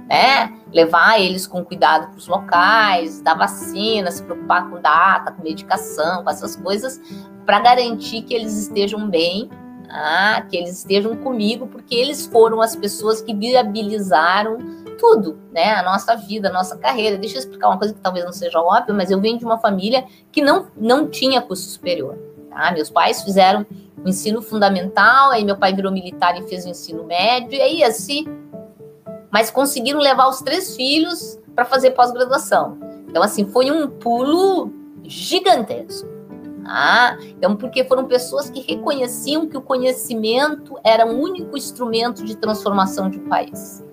né? 0.08 0.56
Levar 0.72 1.20
eles 1.20 1.46
com 1.46 1.64
cuidado 1.64 2.10
para 2.10 2.18
os 2.18 2.28
locais, 2.28 3.20
dar 3.20 3.34
vacina, 3.34 4.10
se 4.10 4.22
preocupar 4.22 4.70
com 4.70 4.80
data, 4.80 5.32
com 5.32 5.42
medicação, 5.42 6.22
com 6.22 6.30
essas 6.30 6.54
coisas, 6.54 7.00
para 7.44 7.58
garantir 7.58 8.22
que 8.22 8.32
eles 8.32 8.56
estejam 8.56 9.08
bem, 9.08 9.50
ah, 9.90 10.44
que 10.48 10.56
eles 10.56 10.78
estejam 10.78 11.16
comigo, 11.16 11.66
porque 11.66 11.94
eles 11.94 12.26
foram 12.26 12.60
as 12.60 12.76
pessoas 12.76 13.20
que 13.20 13.34
viabilizaram 13.34 14.58
tudo, 14.96 15.38
né? 15.52 15.74
A 15.74 15.82
nossa 15.82 16.14
vida, 16.16 16.48
a 16.48 16.52
nossa 16.52 16.76
carreira. 16.76 17.16
Deixa 17.16 17.36
eu 17.36 17.40
explicar 17.40 17.68
uma 17.68 17.78
coisa 17.78 17.94
que 17.94 18.00
talvez 18.00 18.24
não 18.24 18.32
seja 18.32 18.60
óbvia, 18.60 18.94
mas 18.94 19.10
eu 19.10 19.20
venho 19.20 19.38
de 19.38 19.44
uma 19.44 19.58
família 19.58 20.04
que 20.32 20.42
não, 20.42 20.66
não 20.76 21.08
tinha 21.08 21.40
curso 21.40 21.68
superior. 21.68 22.18
Tá? 22.50 22.72
Meus 22.72 22.90
pais 22.90 23.22
fizeram 23.22 23.66
o 24.04 24.08
ensino 24.08 24.40
fundamental, 24.40 25.30
aí 25.30 25.44
meu 25.44 25.56
pai 25.56 25.74
virou 25.74 25.92
militar 25.92 26.38
e 26.38 26.48
fez 26.48 26.64
o 26.64 26.68
ensino 26.68 27.04
médio, 27.04 27.54
e 27.54 27.60
aí 27.60 27.84
assim, 27.84 28.24
mas 29.30 29.50
conseguiram 29.50 30.00
levar 30.00 30.28
os 30.28 30.40
três 30.40 30.74
filhos 30.76 31.38
para 31.54 31.64
fazer 31.64 31.90
pós-graduação. 31.92 32.78
Então, 33.08 33.22
assim, 33.22 33.46
foi 33.46 33.70
um 33.70 33.88
pulo 33.88 34.70
gigantesco. 35.04 36.08
Ah, 36.64 37.16
então, 37.20 37.54
porque 37.54 37.84
foram 37.84 38.06
pessoas 38.06 38.50
que 38.50 38.60
reconheciam 38.60 39.46
que 39.46 39.56
o 39.56 39.62
conhecimento 39.62 40.76
era 40.82 41.06
o 41.06 41.18
único 41.18 41.56
instrumento 41.56 42.24
de 42.24 42.36
transformação 42.36 43.08
de 43.08 43.18
um 43.18 43.28
país. 43.28 43.85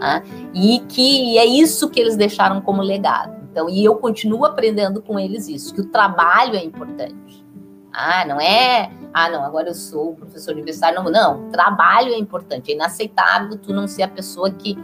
Ah, 0.00 0.22
e 0.54 0.80
que 0.88 1.36
é 1.38 1.44
isso 1.44 1.90
que 1.90 2.00
eles 2.00 2.16
deixaram 2.16 2.60
como 2.60 2.80
legado. 2.82 3.40
Então, 3.50 3.68
e 3.68 3.84
eu 3.84 3.96
continuo 3.96 4.44
aprendendo 4.44 5.02
com 5.02 5.18
eles 5.18 5.48
isso, 5.48 5.74
que 5.74 5.80
o 5.80 5.86
trabalho 5.86 6.54
é 6.54 6.64
importante. 6.64 7.44
Ah, 7.92 8.24
não 8.24 8.40
é, 8.40 8.90
ah, 9.12 9.28
não, 9.28 9.44
agora 9.44 9.68
eu 9.68 9.74
sou 9.74 10.14
professor 10.14 10.52
universitário. 10.52 11.02
Não, 11.02 11.10
não, 11.10 11.50
trabalho 11.50 12.12
é 12.12 12.18
importante. 12.18 12.70
É 12.70 12.74
inaceitável 12.74 13.58
tu 13.58 13.72
não 13.72 13.88
ser 13.88 14.04
a 14.04 14.08
pessoa 14.08 14.50
que, 14.50 14.78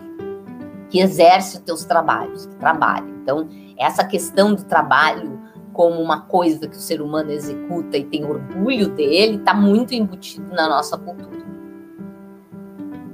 que 0.91 1.01
exerce 1.01 1.57
os 1.57 1.63
teus 1.63 1.85
trabalhos, 1.85 2.47
que 2.47 2.57
trabalha. 2.57 3.09
Então, 3.23 3.49
essa 3.79 4.05
questão 4.05 4.55
do 4.55 4.65
trabalho 4.65 5.41
como 5.73 6.01
uma 6.01 6.23
coisa 6.23 6.67
que 6.67 6.77
o 6.77 6.81
ser 6.81 7.03
humano 7.03 7.31
executa 7.31 7.99
e 7.99 8.05
tem 8.05 8.25
orgulho 8.25 8.89
dele, 8.89 9.37
está 9.37 9.53
muito 9.53 9.95
embutido 9.95 10.49
na 10.55 10.67
nossa 10.67 10.97
cultura. 10.97 11.45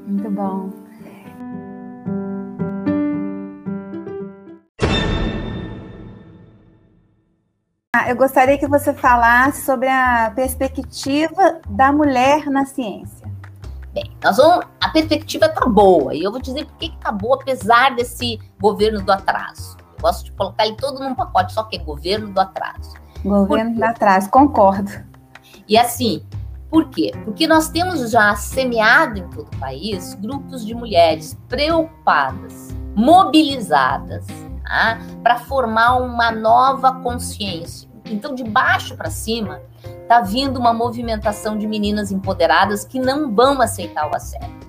Muito 0.06 0.30
bom. 0.30 0.70
Eu 8.08 8.16
gostaria 8.16 8.56
que 8.56 8.66
você 8.66 8.94
falasse 8.94 9.66
sobre 9.66 9.86
a 9.86 10.32
perspectiva 10.34 11.60
da 11.68 11.92
mulher 11.92 12.46
na 12.46 12.64
ciência. 12.64 13.30
Bem, 13.92 14.16
nós 14.24 14.38
vamos, 14.38 14.64
a 14.80 14.88
perspectiva 14.88 15.44
está 15.44 15.66
boa, 15.66 16.14
e 16.14 16.22
eu 16.22 16.30
vou 16.32 16.40
dizer 16.40 16.64
por 16.64 16.74
que 16.78 16.86
está 16.86 17.12
boa, 17.12 17.36
apesar 17.38 17.94
desse 17.94 18.40
governo 18.58 19.02
do 19.02 19.12
atraso. 19.12 19.76
Eu 19.78 20.00
gosto 20.00 20.24
de 20.24 20.32
colocar 20.32 20.66
ele 20.66 20.76
todo 20.76 21.00
num 21.00 21.14
pacote, 21.14 21.52
só 21.52 21.64
que 21.64 21.76
é 21.76 21.80
governo 21.80 22.32
do 22.32 22.40
atraso. 22.40 22.94
Governo 23.22 23.74
do 23.74 23.84
atraso, 23.84 24.30
concordo. 24.30 24.90
E 25.68 25.76
assim, 25.76 26.24
por 26.70 26.88
quê? 26.88 27.12
Porque 27.26 27.46
nós 27.46 27.68
temos 27.68 28.10
já 28.10 28.34
semeado 28.36 29.18
em 29.18 29.28
todo 29.28 29.48
o 29.54 29.58
país 29.58 30.14
grupos 30.14 30.64
de 30.64 30.74
mulheres 30.74 31.38
preocupadas, 31.46 32.74
mobilizadas, 32.96 34.24
tá? 34.72 34.98
para 35.22 35.38
formar 35.38 35.96
uma 35.96 36.30
nova 36.30 36.92
consciência. 37.02 37.88
Então, 38.06 38.34
de 38.34 38.42
baixo 38.42 38.96
para 38.96 39.10
cima, 39.10 39.60
está 40.02 40.20
vindo 40.22 40.58
uma 40.58 40.72
movimentação 40.72 41.58
de 41.58 41.66
meninas 41.66 42.10
empoderadas 42.10 42.84
que 42.84 42.98
não 42.98 43.34
vão 43.34 43.60
aceitar 43.60 44.10
o 44.10 44.16
assédio. 44.16 44.62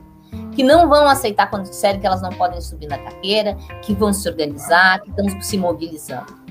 Que 0.52 0.62
não 0.62 0.88
vão 0.88 1.08
aceitar 1.08 1.50
quando 1.50 1.70
disserem 1.70 2.00
que 2.00 2.06
elas 2.06 2.22
não 2.22 2.30
podem 2.30 2.62
subir 2.62 2.88
na 2.88 2.98
carreira, 2.98 3.56
que 3.82 3.94
vão 3.94 4.14
se 4.14 4.28
organizar, 4.28 5.02
que 5.02 5.10
estão 5.10 5.42
se 5.42 5.58
mobilizando. 5.58 6.44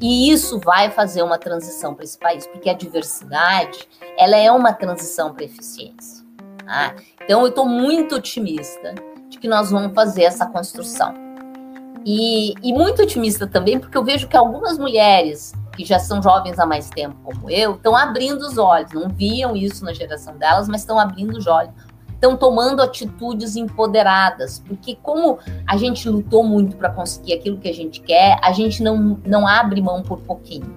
E 0.00 0.30
isso 0.30 0.60
vai 0.60 0.90
fazer 0.90 1.22
uma 1.22 1.38
transição 1.38 1.94
para 1.94 2.04
esse 2.04 2.18
país, 2.18 2.46
porque 2.46 2.68
a 2.68 2.74
diversidade 2.74 3.88
ela 4.18 4.36
é 4.36 4.50
uma 4.50 4.72
transição 4.72 5.32
para 5.32 5.44
eficiência. 5.44 6.24
Tá? 6.64 6.94
Então, 7.22 7.40
eu 7.40 7.48
estou 7.48 7.66
muito 7.66 8.16
otimista 8.16 8.94
de 9.28 9.38
que 9.38 9.48
nós 9.48 9.70
vamos 9.70 9.94
fazer 9.94 10.24
essa 10.24 10.46
construção. 10.46 11.27
E, 12.04 12.54
e 12.62 12.72
muito 12.72 13.02
otimista 13.02 13.46
também, 13.46 13.78
porque 13.78 13.96
eu 13.96 14.04
vejo 14.04 14.28
que 14.28 14.36
algumas 14.36 14.78
mulheres 14.78 15.52
que 15.78 15.84
já 15.84 15.98
são 15.98 16.22
jovens 16.22 16.58
há 16.58 16.66
mais 16.66 16.90
tempo, 16.90 17.16
como 17.22 17.48
eu, 17.48 17.76
estão 17.76 17.94
abrindo 17.94 18.42
os 18.42 18.58
olhos. 18.58 18.92
Não 18.92 19.08
viam 19.08 19.54
isso 19.54 19.84
na 19.84 19.92
geração 19.92 20.36
delas, 20.36 20.68
mas 20.68 20.80
estão 20.80 20.98
abrindo 20.98 21.38
os 21.38 21.46
olhos. 21.46 21.72
Estão 22.12 22.36
tomando 22.36 22.82
atitudes 22.82 23.54
empoderadas, 23.54 24.58
porque 24.66 24.96
como 24.96 25.38
a 25.68 25.76
gente 25.76 26.08
lutou 26.08 26.42
muito 26.42 26.76
para 26.76 26.90
conseguir 26.90 27.34
aquilo 27.34 27.58
que 27.58 27.68
a 27.68 27.74
gente 27.74 28.00
quer, 28.00 28.36
a 28.42 28.50
gente 28.50 28.82
não, 28.82 29.20
não 29.24 29.46
abre 29.46 29.80
mão 29.80 30.02
por 30.02 30.18
pouquinho. 30.22 30.76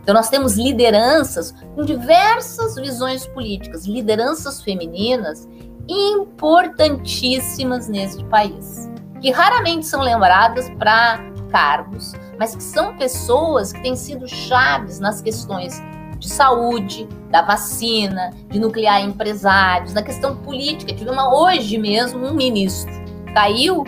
Então, 0.00 0.14
nós 0.14 0.30
temos 0.30 0.56
lideranças 0.56 1.52
com 1.74 1.84
diversas 1.84 2.76
visões 2.76 3.26
políticas, 3.26 3.86
lideranças 3.86 4.62
femininas 4.62 5.48
importantíssimas 5.88 7.88
neste 7.88 8.24
país 8.26 8.88
que 9.20 9.30
raramente 9.30 9.86
são 9.86 10.02
lembradas 10.02 10.68
para 10.70 11.20
cargos, 11.50 12.12
mas 12.38 12.54
que 12.54 12.62
são 12.62 12.96
pessoas 12.96 13.72
que 13.72 13.82
têm 13.82 13.96
sido 13.96 14.28
chaves 14.28 15.00
nas 15.00 15.20
questões 15.20 15.82
de 16.18 16.28
saúde, 16.28 17.08
da 17.30 17.42
vacina, 17.42 18.30
de 18.48 18.58
nuclear 18.58 19.00
empresários, 19.00 19.94
na 19.94 20.02
questão 20.02 20.36
política. 20.36 20.92
Tivemos 20.92 21.24
hoje 21.24 21.78
mesmo 21.78 22.26
um 22.26 22.34
ministro 22.34 22.98
caiu, 23.32 23.84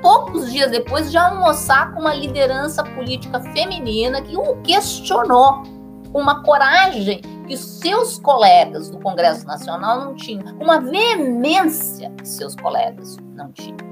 poucos 0.00 0.50
dias 0.50 0.70
depois 0.70 1.10
de 1.10 1.18
almoçar 1.18 1.92
com 1.92 2.00
uma 2.00 2.14
liderança 2.14 2.82
política 2.82 3.40
feminina 3.52 4.22
que 4.22 4.36
o 4.36 4.56
questionou 4.62 5.62
com 6.10 6.20
uma 6.20 6.42
coragem 6.42 7.20
que 7.46 7.56
seus 7.56 8.18
colegas 8.18 8.88
do 8.90 8.98
Congresso 8.98 9.46
Nacional 9.46 10.00
não 10.00 10.14
tinham, 10.14 10.56
uma 10.58 10.80
veemência 10.80 12.10
que 12.16 12.26
seus 12.26 12.54
colegas 12.56 13.16
não 13.34 13.52
tinham. 13.52 13.89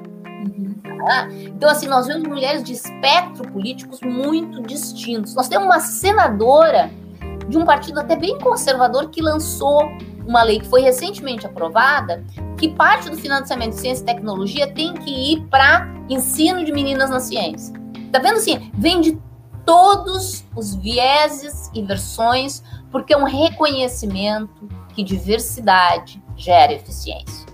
Tá? 1.05 1.29
Então, 1.31 1.71
assim, 1.71 1.87
nós 1.87 2.07
vemos 2.07 2.29
mulheres 2.29 2.63
de 2.63 2.73
espectro 2.73 3.51
políticos 3.51 4.01
muito 4.03 4.63
distintos. 4.63 5.35
Nós 5.35 5.49
temos 5.49 5.67
uma 5.67 5.81
senadora 5.81 6.91
de 7.49 7.57
um 7.57 7.65
partido 7.65 8.01
até 8.01 8.17
bem 8.17 8.39
conservador 8.39 9.09
que 9.09 9.23
lançou 9.23 9.83
uma 10.27 10.43
lei 10.43 10.61
que 10.61 10.69
foi 10.69 10.83
recentemente 10.83 11.47
aprovada, 11.47 12.23
que 12.59 12.69
parte 12.69 13.09
do 13.09 13.17
financiamento 13.17 13.71
de 13.71 13.81
ciência 13.81 14.03
e 14.03 14.07
tecnologia 14.07 14.67
tem 14.67 14.93
que 14.93 15.33
ir 15.33 15.47
para 15.47 15.89
ensino 16.09 16.65
de 16.65 16.73
meninas 16.73 17.09
na 17.09 17.21
ciência. 17.21 17.75
Tá 18.13 18.19
vendo 18.19 18.37
assim? 18.37 18.71
Vem 18.75 19.01
de 19.01 19.19
todos 19.65 20.45
os 20.55 20.75
vieses 20.75 21.71
e 21.75 21.83
versões, 21.83 22.63
porque 22.91 23.15
é 23.15 23.17
um 23.17 23.25
reconhecimento 23.25 24.69
que 24.95 25.03
diversidade 25.03 26.23
gera 26.37 26.73
eficiência. 26.73 27.47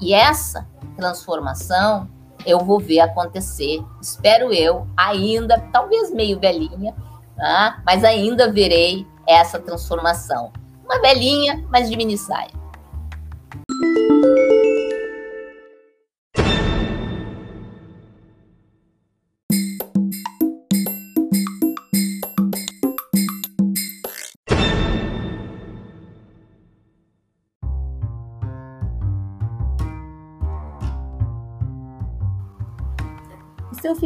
E 0.00 0.12
essa 0.12 0.68
transformação 0.96 2.08
eu 2.46 2.58
vou 2.60 2.78
ver 2.78 3.00
acontecer, 3.00 3.82
espero 4.00 4.52
eu, 4.52 4.86
ainda, 4.96 5.58
talvez 5.72 6.12
meio 6.12 6.38
velhinha, 6.38 6.94
tá? 7.36 7.82
mas 7.84 8.04
ainda 8.04 8.50
verei 8.50 9.06
essa 9.26 9.58
transformação. 9.58 10.52
Uma 10.84 11.00
velhinha, 11.00 11.64
mas 11.70 11.88
de 11.88 11.96
mini 11.96 12.18